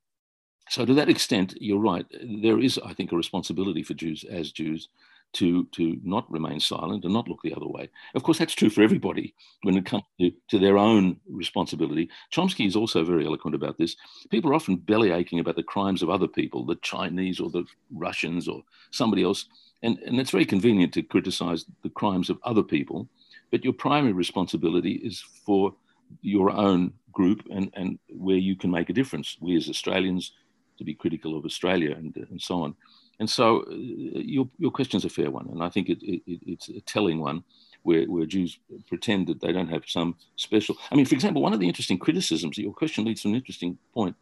so 0.68 0.85
to 0.85 0.94
that 0.94 1.11
extent, 1.11 1.55
you're 1.61 1.81
right. 1.81 2.07
There 2.42 2.61
is, 2.61 2.79
I 2.85 2.94
think, 2.94 3.12
a 3.12 3.16
responsibility 3.16 3.83
for 3.83 3.94
Jews 3.94 4.24
as 4.24 4.53
Jews 4.53 4.88
to, 5.35 5.64
to 5.66 5.99
not 6.03 6.31
remain 6.31 6.61
silent 6.61 7.05
and 7.05 7.12
not 7.12 7.29
look 7.29 7.40
the 7.42 7.55
other 7.55 7.66
way. 7.66 7.88
Of 8.14 8.23
course, 8.23 8.38
that's 8.38 8.55
true 8.55 8.70
for 8.70 8.83
everybody 8.83 9.35
when 9.62 9.77
it 9.77 9.87
comes 9.87 10.05
to, 10.20 10.31
to 10.49 10.59
their 10.59 10.79
own 10.79 11.20
responsibility. 11.29 12.09
Chomsky 12.33 12.66
is 12.66 12.77
also 12.77 13.05
very 13.05 13.27
eloquent 13.27 13.55
about 13.55 13.79
this. 13.79 13.97
People 14.31 14.51
are 14.51 14.55
often 14.55 14.77
belly 14.77 15.11
aching 15.11 15.40
about 15.40 15.57
the 15.57 15.62
crimes 15.62 16.03
of 16.03 16.11
other 16.11 16.29
people, 16.29 16.64
the 16.64 16.77
Chinese 16.77 17.40
or 17.40 17.51
the 17.51 17.64
Russians 17.92 18.49
or 18.49 18.62
somebody 18.90 19.23
else. 19.23 19.47
And, 19.83 19.99
and 19.99 20.18
it's 20.18 20.31
very 20.31 20.47
convenient 20.47 20.94
to 20.94 21.03
criticize 21.03 21.64
the 21.83 21.90
crimes 21.90 22.31
of 22.31 22.38
other 22.44 22.62
people, 22.62 23.09
but 23.51 23.64
your 23.64 23.75
primary 23.75 24.12
responsibility 24.12 24.92
is 24.92 25.23
for 25.44 25.75
your 26.23 26.51
own 26.51 26.92
group 27.12 27.44
and, 27.51 27.70
and 27.75 27.99
where 28.09 28.37
you 28.37 28.57
can 28.57 28.70
make 28.70 28.90
a 28.90 28.94
difference. 28.94 29.37
We 29.40 29.57
as 29.57 29.68
Australians, 29.68 30.33
to 30.79 30.85
be 30.85 30.94
critical 30.94 31.37
of 31.37 31.44
Australia 31.44 31.94
and, 31.97 32.16
and 32.31 32.40
so 32.40 32.62
on. 32.62 32.75
And 33.20 33.29
so 33.29 33.62
uh, 33.62 33.64
your, 33.70 34.48
your 34.59 34.70
question 34.70 34.96
is 34.98 35.05
a 35.05 35.09
fair 35.09 35.31
one, 35.31 35.48
and 35.50 35.62
I 35.62 35.68
think 35.68 35.88
it, 35.88 35.98
it, 36.03 36.22
it's 36.27 36.68
a 36.68 36.81
telling 36.81 37.20
one 37.20 37.44
where, 37.83 38.05
where 38.07 38.27
Jews 38.27 38.59
pretend 38.88 39.27
that 39.29 39.40
they 39.40 39.53
don't 39.53 39.68
have 39.68 39.85
some 39.87 40.16
special. 40.37 40.77
I 40.90 40.94
mean, 40.94 41.07
for 41.07 41.14
example, 41.14 41.42
one 41.42 41.53
of 41.53 41.61
the 41.61 41.68
interesting 41.68 41.98
criticisms, 41.98 42.57
that 42.57 42.62
your 42.62 42.72
question 42.72 43.05
leads 43.05 43.22
to 43.22 43.29
an 43.29 43.35
interesting 43.35 43.79
point. 43.92 44.16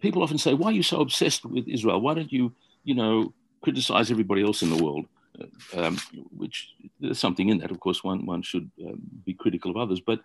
People 0.00 0.22
often 0.22 0.38
say, 0.38 0.54
why 0.54 0.68
are 0.68 0.72
you 0.72 0.82
so 0.82 1.00
obsessed 1.00 1.44
with 1.44 1.66
Israel? 1.68 2.00
Why 2.00 2.14
don't 2.14 2.32
you, 2.32 2.52
you 2.84 2.94
know, 2.94 3.32
criticize 3.60 4.10
everybody 4.10 4.42
else 4.42 4.62
in 4.62 4.70
the 4.70 4.82
world? 4.82 5.06
Uh, 5.38 5.80
um, 5.80 5.98
which 6.34 6.70
there's 7.00 7.18
something 7.18 7.48
in 7.50 7.58
that. 7.58 7.70
Of 7.70 7.80
course, 7.80 8.02
one, 8.02 8.24
one 8.24 8.42
should 8.42 8.70
um, 8.86 9.02
be 9.24 9.34
critical 9.34 9.70
of 9.70 9.76
others, 9.76 10.00
but 10.00 10.20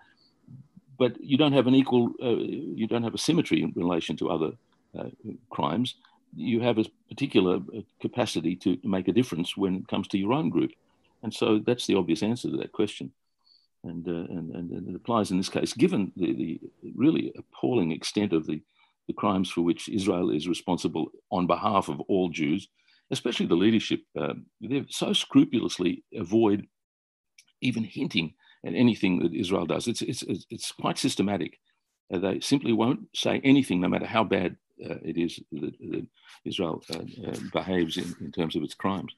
but 0.97 1.19
you 1.19 1.35
don't 1.35 1.53
have 1.53 1.65
an 1.65 1.73
equal, 1.73 2.11
uh, 2.21 2.35
you 2.79 2.85
don't 2.85 3.01
have 3.01 3.15
a 3.15 3.17
symmetry 3.17 3.63
in 3.63 3.73
relation 3.75 4.15
to 4.17 4.29
other 4.29 4.51
uh, 4.97 5.09
crimes 5.49 5.95
you 6.35 6.61
have 6.61 6.77
a 6.77 6.85
particular 7.09 7.57
uh, 7.57 7.81
capacity 8.01 8.55
to 8.57 8.77
make 8.83 9.07
a 9.07 9.13
difference 9.13 9.57
when 9.57 9.75
it 9.75 9.87
comes 9.87 10.07
to 10.09 10.17
your 10.17 10.33
own 10.33 10.49
group. 10.49 10.71
And 11.23 11.33
so 11.33 11.59
that's 11.59 11.85
the 11.87 11.95
obvious 11.95 12.23
answer 12.23 12.49
to 12.49 12.57
that 12.57 12.71
question. 12.71 13.11
And, 13.83 14.07
uh, 14.07 14.11
and, 14.11 14.51
and 14.55 14.87
it 14.89 14.95
applies 14.95 15.31
in 15.31 15.37
this 15.37 15.49
case, 15.49 15.73
given 15.73 16.11
the, 16.15 16.33
the 16.33 16.59
really 16.95 17.33
appalling 17.37 17.91
extent 17.91 18.33
of 18.33 18.45
the, 18.45 18.61
the 19.07 19.13
crimes 19.13 19.49
for 19.49 19.61
which 19.61 19.89
Israel 19.89 20.29
is 20.29 20.47
responsible 20.47 21.11
on 21.31 21.47
behalf 21.47 21.89
of 21.89 21.99
all 22.01 22.29
Jews, 22.29 22.67
especially 23.09 23.47
the 23.47 23.55
leadership. 23.55 24.01
Uh, 24.19 24.33
they 24.61 24.85
so 24.89 25.13
scrupulously 25.13 26.03
avoid 26.15 26.67
even 27.61 27.83
hinting 27.83 28.33
at 28.65 28.73
anything 28.73 29.19
that 29.19 29.33
Israel 29.33 29.65
does. 29.65 29.87
It's, 29.87 30.01
it's, 30.01 30.23
it's 30.49 30.71
quite 30.71 30.97
systematic. 30.97 31.59
Uh, 32.13 32.19
they 32.19 32.39
simply 32.39 32.73
won't 32.73 33.01
say 33.15 33.41
anything, 33.43 33.81
no 33.81 33.87
matter 33.87 34.05
how 34.05 34.23
bad 34.23 34.57
uh, 34.89 34.95
it 35.03 35.17
is 35.17 35.39
that, 35.51 35.73
that 35.91 36.05
Israel 36.45 36.83
uh, 36.93 36.99
uh, 37.27 37.35
behaves 37.53 37.97
in, 37.97 38.15
in 38.21 38.31
terms 38.31 38.55
of 38.55 38.63
its 38.63 38.73
crimes. 38.73 39.13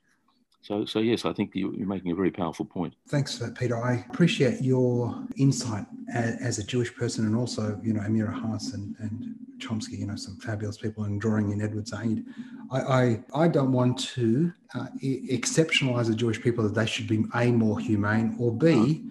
So, 0.62 0.86
so 0.86 1.00
yes, 1.00 1.26
I 1.26 1.34
think 1.34 1.52
you're 1.54 1.86
making 1.86 2.12
a 2.12 2.16
very 2.16 2.32
powerful 2.32 2.66
point. 2.66 2.94
Thanks, 3.10 3.44
Peter. 3.60 3.84
I 3.84 4.06
appreciate 4.10 4.62
your 4.62 5.14
insight 5.36 5.86
as, 6.14 6.38
as 6.42 6.60
a 6.60 6.64
Jewish 6.64 6.96
person, 6.96 7.26
and 7.26 7.36
also, 7.36 7.78
you 7.84 7.92
know, 7.92 8.00
Amira 8.00 8.34
Hass 8.34 8.74
and, 8.74 8.96
and 9.00 9.36
Chomsky. 9.58 10.00
You 10.00 10.08
know, 10.08 10.16
some 10.16 10.38
fabulous 10.38 10.78
people, 10.78 11.04
and 11.04 11.20
drawing 11.20 11.52
in 11.52 11.62
Edward 11.62 11.90
Said. 11.90 12.24
I, 12.72 12.80
I, 12.80 13.24
I 13.36 13.48
don't 13.50 13.74
want 13.74 14.00
to 14.16 14.54
uh, 14.74 14.88
exceptionalize 15.04 16.08
the 16.08 16.16
Jewish 16.16 16.42
people 16.42 16.64
that 16.64 16.76
they 16.76 16.86
should 16.86 17.10
be 17.10 17.26
a 17.36 17.52
more 17.52 17.78
humane, 17.78 18.38
or 18.40 18.54
b 18.54 19.04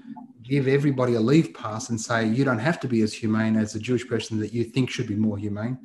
give 0.42 0.66
everybody 0.66 1.14
a 1.14 1.20
leave 1.20 1.54
pass 1.54 1.90
and 1.90 2.00
say 2.00 2.26
you 2.26 2.44
don't 2.44 2.58
have 2.58 2.80
to 2.80 2.88
be 2.88 3.02
as 3.02 3.12
humane 3.14 3.56
as 3.56 3.74
the 3.74 3.78
Jewish 3.78 4.06
person 4.08 4.40
that 4.40 4.52
you 4.52 4.64
think 4.64 4.90
should 4.90 5.06
be 5.06 5.14
more 5.14 5.38
humane 5.38 5.78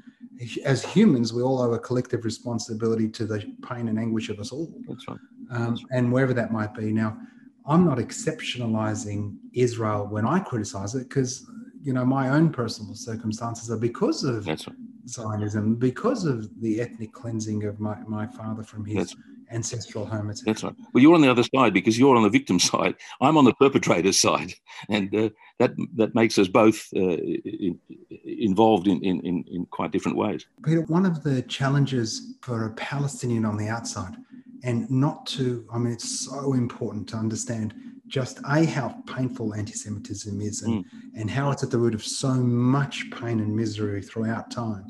as 0.63 0.83
humans, 0.83 1.33
we 1.33 1.41
all 1.41 1.61
owe 1.61 1.73
a 1.73 1.79
collective 1.79 2.25
responsibility 2.25 3.09
to 3.09 3.25
the 3.25 3.39
pain 3.67 3.87
and 3.87 3.97
anguish 3.97 4.29
of 4.29 4.39
us 4.39 4.51
all. 4.51 4.71
That's 4.87 5.07
right. 5.07 5.17
Um, 5.51 5.69
That's 5.69 5.83
right. 5.83 5.91
And 5.91 6.11
wherever 6.11 6.33
that 6.33 6.51
might 6.51 6.73
be. 6.73 6.91
Now, 6.91 7.17
I'm 7.65 7.85
not 7.85 7.97
exceptionalizing 7.97 9.37
Israel 9.53 10.07
when 10.07 10.25
I 10.25 10.39
criticize 10.39 10.95
it 10.95 11.09
because, 11.09 11.49
you 11.81 11.93
know, 11.93 12.05
my 12.05 12.29
own 12.29 12.49
personal 12.51 12.95
circumstances 12.95 13.69
are 13.71 13.77
because 13.77 14.23
of 14.23 14.47
right. 14.47 14.65
Zionism, 15.07 15.75
because 15.75 16.25
of 16.25 16.49
the 16.61 16.81
ethnic 16.81 17.13
cleansing 17.13 17.63
of 17.63 17.79
my, 17.79 17.97
my 18.07 18.27
father 18.27 18.63
from 18.63 18.85
his 18.85 19.15
ancestral 19.51 20.05
home. 20.05 20.29
Etc. 20.29 20.45
That's 20.45 20.63
right. 20.63 20.73
Well, 20.93 21.01
you're 21.01 21.15
on 21.15 21.21
the 21.21 21.31
other 21.31 21.43
side 21.55 21.73
because 21.73 21.97
you're 21.97 22.15
on 22.15 22.23
the 22.23 22.29
victim 22.29 22.59
side. 22.59 22.95
I'm 23.21 23.37
on 23.37 23.45
the 23.45 23.53
perpetrator's 23.53 24.19
side, 24.19 24.53
and 24.89 25.13
uh, 25.15 25.29
that 25.59 25.73
that 25.95 26.15
makes 26.15 26.37
us 26.37 26.47
both 26.47 26.87
uh, 26.95 26.99
in, 26.99 27.79
involved 28.23 28.87
in, 28.87 29.03
in, 29.03 29.43
in 29.47 29.65
quite 29.71 29.91
different 29.91 30.17
ways. 30.17 30.45
Peter, 30.63 30.81
one 30.83 31.05
of 31.05 31.23
the 31.23 31.41
challenges 31.43 32.35
for 32.41 32.65
a 32.65 32.73
Palestinian 32.73 33.45
on 33.45 33.57
the 33.57 33.67
outside, 33.67 34.15
and 34.63 34.89
not 34.89 35.25
to, 35.27 35.65
I 35.71 35.77
mean, 35.77 35.93
it's 35.93 36.25
so 36.25 36.53
important 36.53 37.07
to 37.09 37.17
understand 37.17 37.73
just 38.07 38.39
a 38.45 38.65
how 38.65 38.95
painful 39.05 39.53
anti-Semitism 39.53 40.39
is, 40.41 40.61
and, 40.61 40.85
mm. 40.85 40.89
and 41.15 41.29
how 41.29 41.51
it's 41.51 41.63
at 41.63 41.71
the 41.71 41.77
root 41.77 41.93
of 41.93 42.03
so 42.03 42.33
much 42.33 43.09
pain 43.11 43.39
and 43.39 43.55
misery 43.55 44.01
throughout 44.01 44.49
time, 44.49 44.85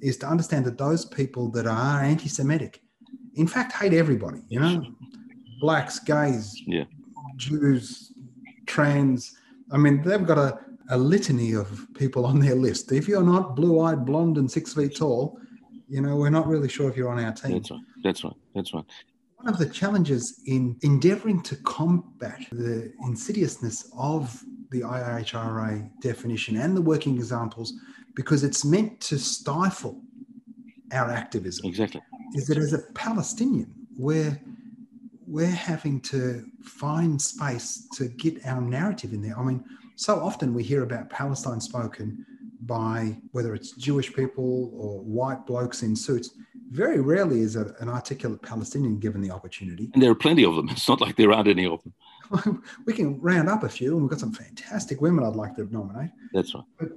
is 0.00 0.16
to 0.18 0.26
understand 0.26 0.64
that 0.64 0.78
those 0.78 1.04
people 1.04 1.50
that 1.50 1.66
are 1.66 2.02
anti-Semitic 2.02 2.82
in 3.36 3.46
fact, 3.46 3.72
hate 3.72 3.92
everybody, 3.92 4.40
you 4.48 4.58
know, 4.58 4.82
blacks, 5.60 5.98
gays, 5.98 6.60
yeah. 6.66 6.84
Jews, 7.36 8.12
trans. 8.66 9.38
I 9.70 9.76
mean, 9.76 10.02
they've 10.02 10.26
got 10.26 10.38
a, 10.38 10.58
a 10.90 10.96
litany 10.96 11.52
of 11.52 11.86
people 11.94 12.24
on 12.24 12.40
their 12.40 12.54
list. 12.54 12.92
If 12.92 13.06
you're 13.06 13.22
not 13.22 13.54
blue 13.54 13.80
eyed, 13.80 14.06
blonde, 14.06 14.38
and 14.38 14.50
six 14.50 14.72
feet 14.74 14.96
tall, 14.96 15.38
you 15.88 16.00
know, 16.00 16.16
we're 16.16 16.30
not 16.30 16.46
really 16.46 16.68
sure 16.68 16.88
if 16.88 16.96
you're 16.96 17.10
on 17.10 17.22
our 17.22 17.32
team. 17.32 17.52
That's 17.52 17.70
right. 17.70 17.80
That's 18.02 18.24
right. 18.24 18.34
That's 18.54 18.74
right. 18.74 18.84
One 19.36 19.48
of 19.48 19.58
the 19.58 19.68
challenges 19.68 20.40
in 20.46 20.76
endeavoring 20.82 21.42
to 21.42 21.56
combat 21.56 22.46
the 22.50 22.92
insidiousness 23.02 23.92
of 23.96 24.42
the 24.70 24.80
IHRA 24.80 25.90
definition 26.00 26.56
and 26.56 26.76
the 26.76 26.82
working 26.82 27.16
examples, 27.16 27.74
because 28.14 28.42
it's 28.44 28.64
meant 28.64 28.98
to 29.02 29.18
stifle 29.18 30.00
our 30.90 31.10
activism. 31.10 31.66
Exactly 31.66 32.00
is 32.34 32.46
that 32.48 32.58
as 32.58 32.72
a 32.72 32.82
Palestinian, 32.94 33.72
we're 33.96 34.38
we're 35.26 35.46
having 35.46 36.00
to 36.00 36.44
find 36.62 37.20
space 37.20 37.88
to 37.96 38.06
get 38.08 38.46
our 38.46 38.60
narrative 38.60 39.12
in 39.12 39.20
there. 39.22 39.36
I 39.36 39.42
mean, 39.42 39.64
so 39.96 40.20
often 40.20 40.54
we 40.54 40.62
hear 40.62 40.84
about 40.84 41.10
Palestine 41.10 41.60
spoken 41.60 42.24
by 42.60 43.16
whether 43.32 43.54
it's 43.54 43.72
Jewish 43.72 44.14
people 44.14 44.70
or 44.74 45.00
white 45.00 45.44
blokes 45.46 45.82
in 45.82 45.96
suits. 45.96 46.30
Very 46.70 47.00
rarely 47.00 47.40
is 47.40 47.56
a, 47.56 47.74
an 47.80 47.88
articulate 47.88 48.42
Palestinian 48.42 48.98
given 48.98 49.20
the 49.20 49.30
opportunity. 49.30 49.90
And 49.94 50.02
there 50.02 50.10
are 50.10 50.16
plenty 50.16 50.44
of 50.44 50.54
them. 50.54 50.68
It's 50.68 50.88
not 50.88 51.00
like 51.00 51.16
there 51.16 51.32
aren't 51.32 51.48
any 51.48 51.66
of 51.66 51.82
them. 51.82 51.92
we 52.86 52.92
can 52.92 53.20
round 53.20 53.48
up 53.48 53.62
a 53.62 53.68
few, 53.68 53.92
and 53.92 54.02
we've 54.02 54.10
got 54.10 54.20
some 54.20 54.32
fantastic 54.32 55.00
women 55.00 55.24
I'd 55.24 55.36
like 55.36 55.54
to 55.56 55.72
nominate. 55.72 56.10
That's 56.32 56.54
right. 56.54 56.64
But 56.78 56.90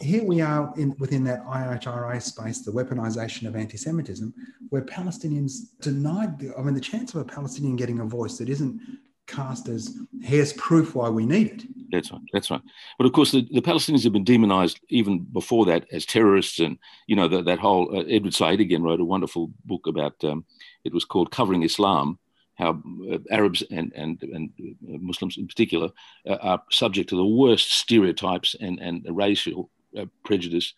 here 0.00 0.24
we 0.24 0.40
are 0.40 0.72
in, 0.76 0.94
within 0.98 1.24
that 1.24 1.44
IHRA 1.46 2.20
space, 2.22 2.60
the 2.60 2.70
weaponization 2.70 3.46
of 3.46 3.56
anti 3.56 3.76
Semitism, 3.76 4.32
where 4.70 4.82
Palestinians 4.82 5.78
denied, 5.80 6.38
the, 6.38 6.56
I 6.56 6.62
mean, 6.62 6.74
the 6.74 6.80
chance 6.80 7.14
of 7.14 7.20
a 7.20 7.24
Palestinian 7.24 7.76
getting 7.76 8.00
a 8.00 8.04
voice 8.04 8.38
that 8.38 8.48
isn't 8.48 8.80
cast 9.26 9.68
as 9.68 9.98
here's 10.22 10.52
proof 10.52 10.94
why 10.94 11.08
we 11.08 11.26
need 11.26 11.48
it. 11.48 11.62
That's 11.90 12.12
right. 12.12 12.20
That's 12.32 12.50
right. 12.50 12.60
But 12.98 13.06
of 13.06 13.12
course, 13.12 13.32
the, 13.32 13.46
the 13.50 13.60
Palestinians 13.60 14.04
have 14.04 14.12
been 14.12 14.24
demonized 14.24 14.80
even 14.88 15.20
before 15.20 15.66
that 15.66 15.86
as 15.92 16.06
terrorists. 16.06 16.58
And, 16.60 16.78
you 17.06 17.16
know, 17.16 17.28
the, 17.28 17.42
that 17.42 17.58
whole 17.58 17.94
uh, 17.96 18.04
Edward 18.08 18.34
Said 18.34 18.60
again 18.60 18.82
wrote 18.82 19.00
a 19.00 19.04
wonderful 19.04 19.50
book 19.64 19.86
about 19.86 20.22
um, 20.24 20.44
it 20.84 20.94
was 20.94 21.04
called 21.04 21.30
Covering 21.30 21.62
Islam 21.62 22.18
how 22.56 22.82
uh, 23.12 23.18
Arabs 23.30 23.62
and, 23.70 23.92
and, 23.94 24.22
and 24.22 24.50
uh, 24.58 24.98
Muslims 25.00 25.36
in 25.38 25.46
particular 25.46 25.90
uh, 26.26 26.36
are 26.40 26.62
subject 26.70 27.08
to 27.10 27.16
the 27.16 27.26
worst 27.26 27.72
stereotypes 27.72 28.56
and, 28.60 28.78
and 28.80 29.06
racial 29.10 29.70
prejudice. 30.24 30.74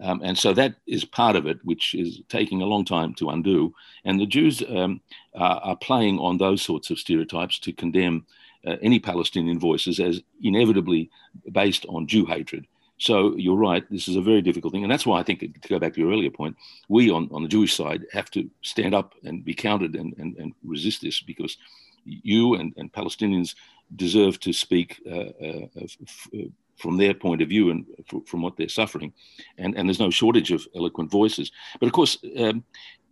Um, 0.00 0.20
and 0.22 0.36
so 0.36 0.52
that 0.52 0.74
is 0.86 1.04
part 1.04 1.36
of 1.36 1.46
it, 1.46 1.58
which 1.64 1.94
is 1.94 2.20
taking 2.28 2.62
a 2.62 2.66
long 2.66 2.84
time 2.84 3.14
to 3.14 3.30
undo. 3.30 3.74
And 4.04 4.20
the 4.20 4.26
Jews 4.26 4.62
um, 4.68 5.00
are, 5.34 5.60
are, 5.62 5.76
playing 5.76 6.18
on 6.18 6.38
those 6.38 6.62
sorts 6.62 6.90
of 6.90 6.98
stereotypes 6.98 7.58
to 7.60 7.72
condemn 7.72 8.26
uh, 8.66 8.76
any 8.82 8.98
Palestinian 8.98 9.58
voices 9.58 10.00
as 10.00 10.20
inevitably 10.42 11.10
based 11.52 11.86
on 11.88 12.06
Jew 12.06 12.26
hatred. 12.26 12.66
So 12.98 13.36
you're 13.36 13.56
right, 13.56 13.84
this 13.90 14.08
is 14.08 14.16
a 14.16 14.22
very 14.22 14.40
difficult 14.40 14.72
thing. 14.72 14.82
And 14.82 14.90
that's 14.90 15.06
why 15.06 15.20
I 15.20 15.22
think, 15.22 15.40
to 15.40 15.68
go 15.68 15.78
back 15.78 15.94
to 15.94 16.00
your 16.00 16.10
earlier 16.10 16.30
point, 16.30 16.56
we 16.88 17.10
on, 17.10 17.28
on 17.30 17.42
the 17.42 17.48
Jewish 17.48 17.74
side 17.74 18.06
have 18.12 18.30
to 18.30 18.48
stand 18.62 18.94
up 18.94 19.14
and 19.24 19.44
be 19.44 19.54
counted 19.54 19.96
and, 19.96 20.14
and, 20.18 20.36
and 20.36 20.52
resist 20.64 21.02
this 21.02 21.20
because 21.20 21.58
you 22.04 22.54
and, 22.54 22.72
and 22.76 22.92
Palestinians 22.92 23.54
deserve 23.96 24.40
to 24.40 24.52
speak 24.52 25.00
uh, 25.10 25.30
uh, 25.44 25.66
f- 25.76 26.28
from 26.76 26.96
their 26.96 27.14
point 27.14 27.42
of 27.42 27.48
view 27.48 27.70
and 27.70 27.84
f- 28.12 28.26
from 28.26 28.42
what 28.42 28.56
they're 28.56 28.68
suffering. 28.68 29.12
And, 29.58 29.76
and 29.76 29.88
there's 29.88 30.00
no 30.00 30.10
shortage 30.10 30.50
of 30.50 30.66
eloquent 30.74 31.10
voices. 31.10 31.52
But 31.80 31.86
of 31.86 31.92
course, 31.92 32.18
um, 32.38 32.64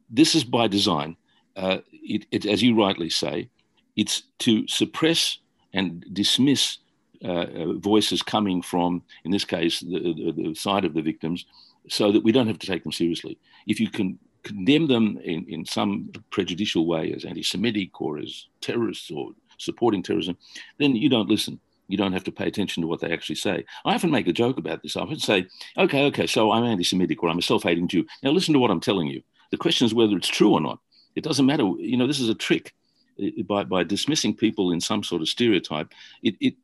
this 0.08 0.34
is 0.34 0.44
by 0.44 0.68
design. 0.68 1.16
Uh, 1.56 1.78
it, 1.92 2.26
it, 2.30 2.46
as 2.46 2.62
you 2.62 2.74
rightly 2.76 3.10
say, 3.10 3.48
it's 3.96 4.22
to 4.40 4.66
suppress 4.66 5.38
and 5.72 6.04
dismiss 6.12 6.78
uh, 6.78 6.78
uh, 6.78 6.83
Uh, 7.24 7.46
uh, 7.56 7.72
voices 7.78 8.22
coming 8.22 8.60
from, 8.60 9.02
in 9.24 9.30
this 9.30 9.46
case, 9.46 9.80
the, 9.80 9.98
the, 9.98 10.32
the, 10.36 10.54
side 10.54 10.84
of 10.84 10.92
the 10.92 11.00
victims, 11.00 11.46
so 11.88 12.12
that 12.12 12.22
we 12.22 12.30
don't 12.30 12.46
have 12.46 12.58
to 12.58 12.66
take 12.66 12.82
them 12.82 12.92
seriously. 12.92 13.38
If 13.66 13.80
you 13.80 13.88
can 13.88 14.18
condemn 14.42 14.86
them 14.88 15.18
in, 15.24 15.46
in 15.48 15.64
some 15.64 16.10
prejudicial 16.30 16.86
way 16.86 17.14
as 17.14 17.24
anti 17.24 17.42
Semitic 17.42 17.98
or 17.98 18.18
as 18.18 18.46
terrorists 18.60 19.10
or 19.10 19.30
supporting 19.56 20.02
terrorism, 20.02 20.36
then 20.78 20.94
you 20.94 21.08
don't 21.08 21.30
listen. 21.30 21.58
You 21.88 21.96
don't 21.96 22.12
have 22.12 22.24
to 22.24 22.32
pay 22.32 22.46
attention 22.46 22.82
to 22.82 22.86
what 22.86 23.00
they 23.00 23.10
actually 23.10 23.36
say. 23.36 23.64
I 23.86 23.94
often 23.94 24.10
make 24.10 24.28
a 24.28 24.32
joke 24.32 24.58
about 24.58 24.82
this. 24.82 24.96
I 24.96 25.00
often 25.00 25.18
say, 25.18 25.46
okay, 25.78 26.04
okay, 26.06 26.26
so 26.26 26.52
I'm 26.52 26.64
anti 26.64 26.84
Semitic 26.84 27.22
or 27.22 27.30
I'm 27.30 27.38
a 27.38 27.42
self 27.42 27.62
hating 27.62 27.88
Jew. 27.88 28.06
Now 28.22 28.32
listen 28.32 28.52
to 28.52 28.60
what 28.60 28.70
I'm 28.70 28.80
telling 28.80 29.06
you. 29.06 29.22
The 29.50 29.56
question 29.56 29.86
is 29.86 29.94
whether 29.94 30.16
it's 30.16 30.28
true 30.28 30.52
or 30.52 30.60
not. 30.60 30.78
It 31.14 31.24
doesn't 31.24 31.46
matter. 31.46 31.64
You 31.78 31.96
know, 31.96 32.06
this 32.06 32.20
is 32.20 32.28
a 32.28 32.34
trick. 32.34 32.74
Uh, 33.22 33.42
by, 33.46 33.62
by 33.62 33.84
dismissing 33.84 34.34
people 34.34 34.72
in 34.72 34.80
some 34.80 35.04
sort 35.04 35.22
of 35.22 35.28
stereotype, 35.28 35.92
it, 36.22 36.34
it 36.40 36.54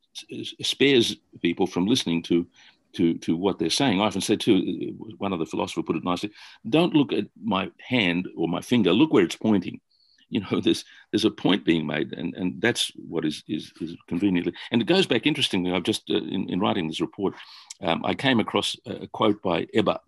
spares 0.63 1.17
people 1.41 1.67
from 1.67 1.87
listening 1.87 2.23
to 2.25 2.47
to 2.95 3.15
to 3.19 3.37
what 3.37 3.59
they're 3.59 3.71
saying. 3.71 4.01
I 4.01 4.07
often 4.07 4.21
say 4.21 4.37
too, 4.37 4.97
one 5.19 5.33
of 5.33 5.39
the 5.39 5.47
philosophers 5.47 5.85
put 5.87 5.97
it 5.97 6.05
nicely: 6.05 6.31
"Don't 6.69 6.95
look 6.95 7.13
at 7.13 7.27
my 7.43 7.71
hand 7.81 8.29
or 8.37 8.49
my 8.49 8.61
finger. 8.61 8.93
Look 8.93 9.13
where 9.13 9.25
it's 9.25 9.37
pointing." 9.37 9.81
You 10.33 10.43
know, 10.43 10.61
there's 10.61 10.85
there's 11.11 11.25
a 11.25 11.31
point 11.33 11.65
being 11.65 11.89
made, 11.89 12.13
and, 12.13 12.33
and 12.35 12.63
that's 12.63 12.93
what 12.95 13.25
is, 13.25 13.43
is 13.49 13.73
is 13.81 13.97
conveniently. 14.07 14.53
And 14.71 14.81
it 14.81 14.85
goes 14.85 15.05
back 15.05 15.27
interestingly. 15.27 15.73
I've 15.73 15.83
just 15.83 16.09
uh, 16.09 16.19
in, 16.19 16.49
in 16.49 16.61
writing 16.61 16.87
this 16.87 17.01
report, 17.01 17.35
um, 17.83 18.05
I 18.05 18.15
came 18.15 18.39
across 18.39 18.77
a 18.87 19.09
quote 19.09 19.43
by 19.43 19.67
Eber 19.75 19.99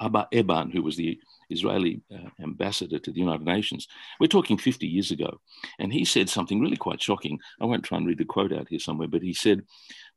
Abba 0.00 0.28
Eban, 0.32 0.70
who 0.70 0.82
was 0.82 0.96
the 0.96 1.18
Israeli 1.50 2.00
uh, 2.12 2.28
ambassador 2.42 2.98
to 2.98 3.12
the 3.12 3.20
United 3.20 3.44
Nations. 3.44 3.88
We're 4.18 4.26
talking 4.26 4.58
50 4.58 4.86
years 4.86 5.10
ago. 5.10 5.40
And 5.78 5.92
he 5.92 6.04
said 6.04 6.28
something 6.28 6.60
really 6.60 6.76
quite 6.76 7.02
shocking. 7.02 7.38
I 7.60 7.66
won't 7.66 7.84
try 7.84 7.98
and 7.98 8.06
read 8.06 8.18
the 8.18 8.24
quote 8.24 8.52
out 8.52 8.68
here 8.68 8.78
somewhere, 8.78 9.08
but 9.08 9.22
he 9.22 9.34
said 9.34 9.62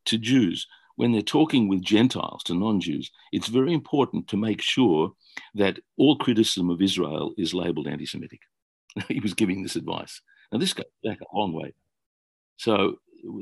to 0.06 0.18
Jews, 0.18 0.68
when 0.96 1.12
they're 1.12 1.22
talking 1.22 1.68
with 1.68 1.82
Gentiles, 1.82 2.44
to 2.44 2.54
non 2.54 2.80
Jews, 2.80 3.12
it's 3.34 3.48
very 3.48 3.74
important 3.74 4.28
to 4.30 4.38
make 4.38 4.62
sure 4.62 5.12
that 5.54 5.80
all 5.98 6.18
criticism 6.18 6.70
of 6.70 6.82
Israel 6.82 7.34
is 7.38 7.54
labeled 7.54 7.88
anti 7.88 8.06
Semitic. 8.06 8.42
he 9.10 9.20
was 9.20 9.34
giving 9.34 9.62
this 9.62 9.76
advice. 9.76 10.22
Now, 10.52 10.60
this 10.60 10.74
goes 10.74 10.86
back 11.04 11.20
a 11.20 11.38
long 11.38 11.52
way. 11.52 11.74
So 12.58 13.00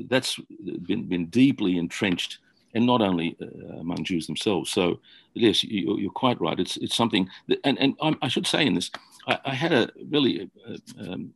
that's 0.08 0.40
been, 0.82 1.06
been 1.08 1.26
deeply 1.26 1.78
entrenched 1.78 2.38
and 2.74 2.84
not 2.84 3.00
only 3.00 3.36
uh, 3.40 3.78
among 3.78 4.04
Jews 4.04 4.26
themselves. 4.26 4.70
So 4.70 5.00
yes, 5.34 5.62
you, 5.64 6.08
are 6.08 6.12
quite 6.12 6.40
right. 6.40 6.58
It's 6.58 6.76
it's 6.78 6.96
something, 6.96 7.28
that, 7.48 7.60
and 7.64 7.78
and 7.78 7.96
I 8.20 8.28
should 8.28 8.46
say 8.46 8.66
in 8.66 8.74
this, 8.74 8.90
I, 9.26 9.38
I 9.44 9.54
had 9.54 9.72
a 9.72 9.88
really 10.10 10.50
uh, 10.68 10.76
um, 11.00 11.32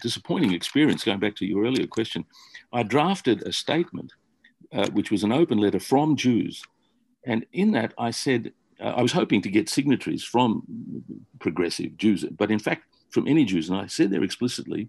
disappointing 0.00 0.52
experience. 0.52 1.04
Going 1.04 1.18
back 1.18 1.36
to 1.36 1.46
your 1.46 1.64
earlier 1.64 1.86
question, 1.86 2.24
I 2.72 2.82
drafted 2.82 3.42
a 3.42 3.52
statement, 3.52 4.12
uh, 4.72 4.88
which 4.90 5.10
was 5.10 5.24
an 5.24 5.32
open 5.32 5.58
letter 5.58 5.80
from 5.80 6.16
Jews, 6.16 6.62
and 7.24 7.44
in 7.52 7.72
that 7.72 7.92
I 7.98 8.10
said 8.12 8.52
uh, 8.80 8.94
I 8.96 9.02
was 9.02 9.12
hoping 9.12 9.42
to 9.42 9.50
get 9.50 9.68
signatories 9.68 10.24
from 10.24 10.62
progressive 11.40 11.96
Jews, 11.96 12.24
but 12.24 12.50
in 12.50 12.58
fact 12.58 12.84
from 13.10 13.26
any 13.26 13.44
Jews, 13.44 13.68
and 13.68 13.78
I 13.78 13.86
said 13.86 14.10
there 14.10 14.22
explicitly 14.22 14.88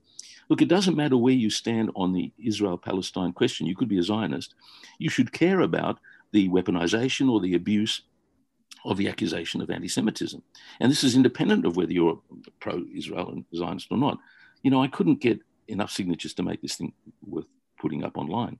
Look, 0.50 0.62
it 0.62 0.68
doesn't 0.68 0.98
matter 0.98 1.16
where 1.16 1.34
you 1.34 1.50
stand 1.50 1.92
on 1.96 2.12
the 2.12 2.32
Israel 2.44 2.78
Palestine 2.78 3.34
question. 3.34 3.68
You 3.68 3.76
could 3.76 3.88
be 3.88 4.00
a 4.00 4.04
Zionist. 4.04 4.56
You 4.98 5.10
should 5.10 5.32
care 5.32 5.62
about 5.62 6.00
the 6.32 6.50
weaponization 6.50 7.30
or 7.32 7.40
the 7.40 7.56
abuse 7.56 8.02
of 8.86 8.98
the 8.98 9.08
accusation 9.08 9.62
of 9.62 9.70
anti 9.70 9.88
Semitism. 9.88 10.42
And 10.80 10.92
this 10.92 11.04
is 11.04 11.16
independent 11.16 11.66
of 11.66 11.76
whether 11.76 11.92
you're 11.92 12.20
pro 12.60 12.84
Israel 12.96 13.30
and 13.30 13.46
Zionist 13.56 13.88
or 13.92 13.98
not. 13.98 14.18
You 14.64 14.72
know, 14.72 14.82
I 14.82 14.88
couldn't 14.88 15.22
get 15.22 15.40
enough 15.68 15.92
signatures 15.92 16.34
to 16.36 16.44
make 16.44 16.62
this 16.62 16.76
thing 16.76 16.94
worth 17.26 17.48
putting 17.80 18.04
up 18.04 18.18
online. 18.18 18.58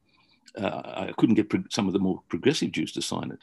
Uh, 0.58 0.82
I 1.10 1.14
couldn't 1.18 1.36
get 1.36 1.52
some 1.72 1.88
of 1.88 1.94
the 1.94 2.00
more 2.00 2.22
progressive 2.30 2.72
Jews 2.72 2.92
to 2.94 3.02
sign 3.02 3.32
it. 3.32 3.40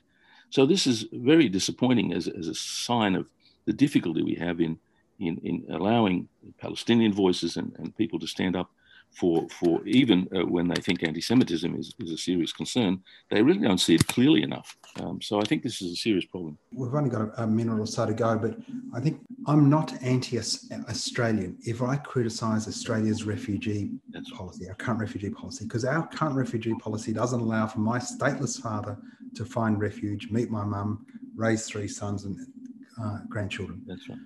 So 0.51 0.67
this 0.67 0.87
is 0.87 1.07
very 1.13 1.49
disappointing 1.49 2.13
as, 2.13 2.29
as 2.29 2.47
a 2.47 2.55
sign 2.55 3.15
of 3.17 3.29
the 3.65 3.73
difficulty 3.73 4.23
we 4.23 4.35
have 4.37 4.61
in 4.61 4.79
in, 5.19 5.39
in 5.43 5.65
allowing 5.71 6.29
Palestinian 6.59 7.13
voices 7.13 7.57
and, 7.57 7.73
and 7.79 7.97
people 7.97 8.19
to 8.19 8.27
stand 8.27 8.57
up 8.57 8.71
for, 9.11 9.49
for 9.49 9.87
even 9.87 10.29
uh, 10.37 10.47
when 10.47 10.69
they 10.69 10.81
think 10.81 11.03
anti 11.03 11.21
Semitism 11.21 11.75
is, 11.77 11.95
is 11.99 12.11
a 12.11 12.19
serious 12.19 12.53
concern, 12.53 13.03
they 13.31 13.43
really 13.43 13.61
don't 13.61 13.79
see 13.79 13.95
it 13.95 14.07
clearly 14.09 14.43
enough. 14.43 14.77
Um, 15.01 15.23
so 15.23 15.41
I 15.41 15.45
think 15.45 15.63
this 15.63 15.81
is 15.81 15.93
a 15.93 15.97
serious 15.97 16.27
problem. 16.27 16.59
We've 16.73 16.95
only 16.95 17.09
got 17.09 17.23
a, 17.23 17.45
a 17.45 17.47
minute 17.47 17.81
or 17.81 17.87
so 17.87 18.05
to 18.05 18.13
go, 18.13 18.37
but 18.37 18.59
I 18.95 19.01
think 19.01 19.21
I'm 19.47 19.71
not 19.71 19.95
anti 20.03 20.39
Australian 20.39 21.57
if 21.65 21.83
I 21.83 21.97
criticise 21.97 22.69
Australia's 22.69 23.25
refugee 23.25 23.91
That's 24.11 24.31
policy, 24.31 24.69
our 24.69 24.75
current 24.75 25.01
refugee 25.01 25.31
policy, 25.31 25.65
because 25.65 25.85
our 25.85 26.07
current 26.09 26.37
refugee 26.37 26.75
policy 26.75 27.13
doesn't 27.13 27.41
allow 27.41 27.67
for 27.67 27.81
my 27.81 27.99
stateless 27.99 28.61
father 28.61 28.99
to 29.35 29.45
find 29.45 29.81
refuge, 29.81 30.31
meet 30.31 30.51
my 30.51 30.65
mum, 30.65 31.07
raise 31.35 31.67
three 31.67 31.89
sons 31.89 32.25
and 32.25 32.39
uh, 33.03 33.19
grandchildren. 33.29 33.83
That's 33.87 34.09
right 34.09 34.19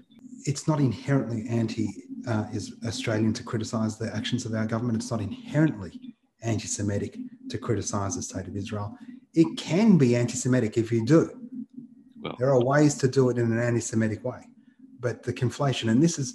it's 0.47 0.67
not 0.67 0.81
inherently 0.81 1.47
anti 1.49 1.89
uh, 2.27 2.47
is 2.53 2.75
Australian 2.87 3.33
to 3.33 3.43
criticise 3.43 3.97
the 3.97 4.15
actions 4.15 4.45
of 4.45 4.55
our 4.55 4.67
government. 4.67 4.97
It's 4.97 5.11
not 5.11 5.21
inherently 5.21 6.15
anti-Semitic 6.43 7.17
to 7.49 7.59
criticise 7.59 8.17
the 8.17 8.23
state 8.23 8.47
of 8.47 8.57
Israel. 8.57 8.97
It 9.35 9.57
can 9.57 9.99
be 9.99 10.17
anti-Semitic 10.17 10.77
if 10.77 10.91
you 10.93 11.05
do. 11.05 11.31
Well, 12.21 12.37
there 12.39 12.51
are 12.51 12.63
ways 12.63 12.95
to 12.97 13.09
do 13.09 13.31
it 13.31 13.39
in 13.39 13.51
an 13.51 13.59
anti-Semitic 13.59 14.25
way, 14.25 14.47
but 14.99 15.23
the 15.23 15.33
conflation, 15.33 15.91
and 15.91 16.03
this 16.03 16.19
is 16.19 16.35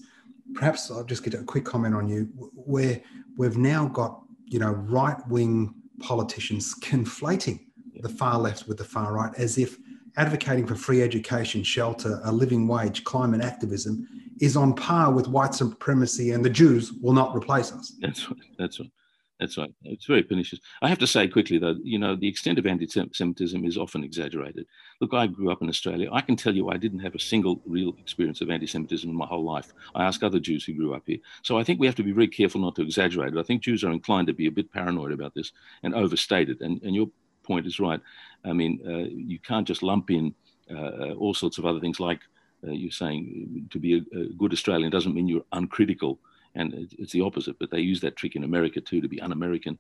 perhaps 0.54 0.90
I'll 0.90 1.04
just 1.04 1.24
get 1.24 1.34
a 1.34 1.44
quick 1.44 1.66
comment 1.66 1.96
on 1.96 2.08
you, 2.08 2.30
where 2.56 3.02
we've 3.38 3.58
now 3.58 3.88
got 3.88 4.22
you 4.46 4.60
know 4.60 4.72
right-wing 4.72 5.74
politicians 6.00 6.76
conflating 6.82 7.60
the 8.02 8.10
far 8.10 8.40
left 8.40 8.68
with 8.68 8.78
the 8.78 8.84
far 8.84 9.14
right 9.14 9.34
as 9.38 9.58
if 9.58 9.78
advocating 10.18 10.66
for 10.66 10.76
free 10.76 11.02
education, 11.02 11.64
shelter, 11.64 12.20
a 12.24 12.32
living 12.32 12.68
wage, 12.68 13.04
climate 13.04 13.42
activism 13.42 14.08
is 14.40 14.58
on 14.58 14.74
par 14.74 15.12
with 15.12 15.28
white 15.28 15.54
supremacy 15.54 16.32
and 16.32 16.44
the 16.44 16.50
Jews 16.50 16.94
will 17.02 17.14
not 17.14 17.36
replace 17.36 17.72
us. 17.72 17.94
That's 18.00 18.30
right. 18.30 18.40
That's 18.58 18.80
right. 18.80 18.92
That's 19.40 19.58
right. 19.58 19.74
It's 19.84 20.06
very 20.06 20.24
pernicious. 20.24 20.60
I 20.82 20.88
have 20.88 21.00
to 21.00 21.08
say 21.08 21.28
quickly, 21.28 21.58
though, 21.58 21.76
you 21.84 22.00
know, 22.00 22.16
the 22.16 22.28
extent 22.28 22.58
of 22.58 22.66
anti 22.66 22.88
Semitism 22.88 23.66
is 23.66 23.78
often 23.78 24.02
exaggerated. 24.04 24.66
Look, 25.02 25.14
I 25.14 25.28
grew 25.28 25.52
up 25.52 25.62
in 25.62 25.68
Australia. 25.68 26.10
I 26.14 26.22
can 26.22 26.38
tell 26.38 26.56
you 26.56 26.70
I 26.70 26.78
didn't 26.78 27.00
have 27.00 27.16
a 27.16 27.20
single 27.20 27.62
real 27.66 27.94
experience 28.00 28.40
of 28.40 28.50
anti 28.50 28.66
Semitism 28.66 29.10
in 29.10 29.16
my 29.16 29.26
whole 29.26 29.44
life. 29.44 29.74
I 29.94 30.06
ask 30.06 30.24
other 30.24 30.40
Jews 30.40 30.64
who 30.64 30.74
grew 30.74 30.94
up 30.94 31.04
here. 31.06 31.18
So 31.44 31.58
I 31.58 31.64
think 31.66 31.82
we 31.82 31.86
have 31.86 31.96
to 31.96 32.04
be 32.04 32.14
very 32.14 32.30
careful 32.30 32.62
not 32.62 32.76
to 32.76 32.82
exaggerate 32.82 33.34
it. 33.34 33.40
I 33.40 33.44
think 33.44 33.62
Jews 33.62 33.84
are 33.84 33.92
inclined 33.92 34.28
to 34.28 34.34
be 34.34 34.48
a 34.48 34.52
bit 34.52 34.72
paranoid 34.72 35.12
about 35.12 35.36
this 35.36 35.52
and 35.84 35.94
overstate 35.94 36.50
it. 36.50 36.62
And, 36.62 36.82
and 36.84 36.96
your 36.96 37.10
point 37.46 37.66
is 37.66 37.80
right. 37.80 38.02
I 38.44 38.54
mean, 38.54 38.80
uh, 38.86 39.10
you 39.32 39.40
can't 39.40 39.68
just 39.68 39.84
lump 39.84 40.12
in 40.12 40.34
uh, 40.72 41.14
all 41.14 41.34
sorts 41.34 41.58
of 41.58 41.66
other 41.66 41.80
things 41.80 42.00
like 42.00 42.20
uh, 42.66 42.72
you're 42.72 42.92
saying 42.92 43.68
to 43.72 43.80
be 43.80 43.98
a, 43.98 44.18
a, 44.18 44.26
good 44.38 44.54
Australian 44.54 44.92
doesn't 44.92 45.14
mean 45.14 45.28
you're 45.28 45.46
uncritical. 45.52 46.20
And 46.56 46.74
it's 46.98 47.12
the 47.12 47.22
opposite, 47.22 47.60
but 47.60 47.70
they 47.70 47.80
use 47.80 48.00
that 48.02 48.16
trick 48.16 48.36
in 48.36 48.46
America 48.46 48.80
too 48.80 49.02
to 49.02 49.10
be 49.10 49.22
un 49.22 49.34
American. 49.34 49.78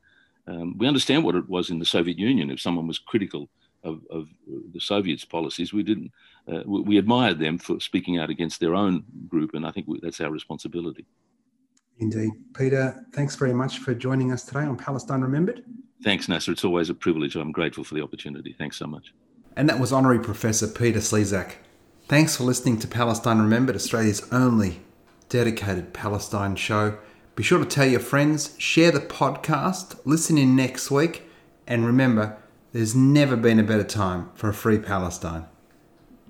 Um, 0.47 0.77
we 0.77 0.87
understand 0.87 1.23
what 1.23 1.35
it 1.35 1.49
was 1.49 1.69
in 1.69 1.79
the 1.79 1.85
Soviet 1.85 2.19
Union. 2.19 2.51
If 2.51 2.59
someone 2.59 2.85
was 2.85 2.99
critical 2.99 3.49
of, 3.83 4.01
of 4.09 4.27
the 4.73 4.79
Soviets' 4.79 5.25
policies, 5.25 5.73
we 5.73 5.83
didn't. 5.83 6.11
Uh, 6.47 6.61
we, 6.65 6.81
we, 6.81 6.97
admired 6.97 7.39
them 7.39 7.57
for 7.57 7.79
speaking 7.79 8.19
out 8.19 8.29
against 8.29 8.59
their 8.59 8.75
own 8.75 9.03
group, 9.27 9.53
and 9.53 9.65
I 9.65 9.71
think 9.71 9.87
we, 9.87 9.99
that's 10.01 10.21
our 10.21 10.29
responsibility. 10.29 11.05
Indeed, 11.99 12.31
Peter. 12.53 13.05
Thanks 13.13 13.35
very 13.35 13.53
much 13.53 13.79
for 13.79 13.93
joining 13.93 14.31
us 14.31 14.43
today 14.43 14.61
on 14.61 14.77
Palestine 14.77 15.21
Remembered. 15.21 15.63
Thanks, 16.03 16.27
Nasser. 16.27 16.51
It's 16.51 16.65
always 16.65 16.89
a 16.89 16.93
privilege. 16.93 17.35
I'm 17.35 17.51
grateful 17.51 17.83
for 17.83 17.95
the 17.95 18.03
opportunity. 18.03 18.53
Thanks 18.57 18.77
so 18.77 18.85
much. 18.85 19.13
And 19.55 19.69
that 19.69 19.79
was 19.79 19.93
Honorary 19.93 20.19
Professor 20.19 20.67
Peter 20.67 20.99
Slezak. 20.99 21.53
Thanks 22.07 22.35
for 22.35 22.43
listening 22.43 22.77
to 22.79 22.87
Palestine 22.87 23.39
Remembered, 23.39 23.75
Australia's 23.75 24.27
only 24.31 24.81
dedicated 25.29 25.93
Palestine 25.93 26.55
show. 26.55 26.97
Be 27.35 27.43
sure 27.43 27.59
to 27.59 27.65
tell 27.65 27.87
your 27.87 27.99
friends, 27.99 28.55
share 28.59 28.91
the 28.91 28.99
podcast, 28.99 29.99
listen 30.05 30.37
in 30.37 30.55
next 30.55 30.91
week, 30.91 31.23
and 31.65 31.85
remember, 31.85 32.37
there's 32.73 32.95
never 32.95 33.35
been 33.35 33.59
a 33.59 33.63
better 33.63 33.83
time 33.83 34.29
for 34.35 34.49
a 34.49 34.53
free 34.53 34.77
Palestine. 34.77 35.45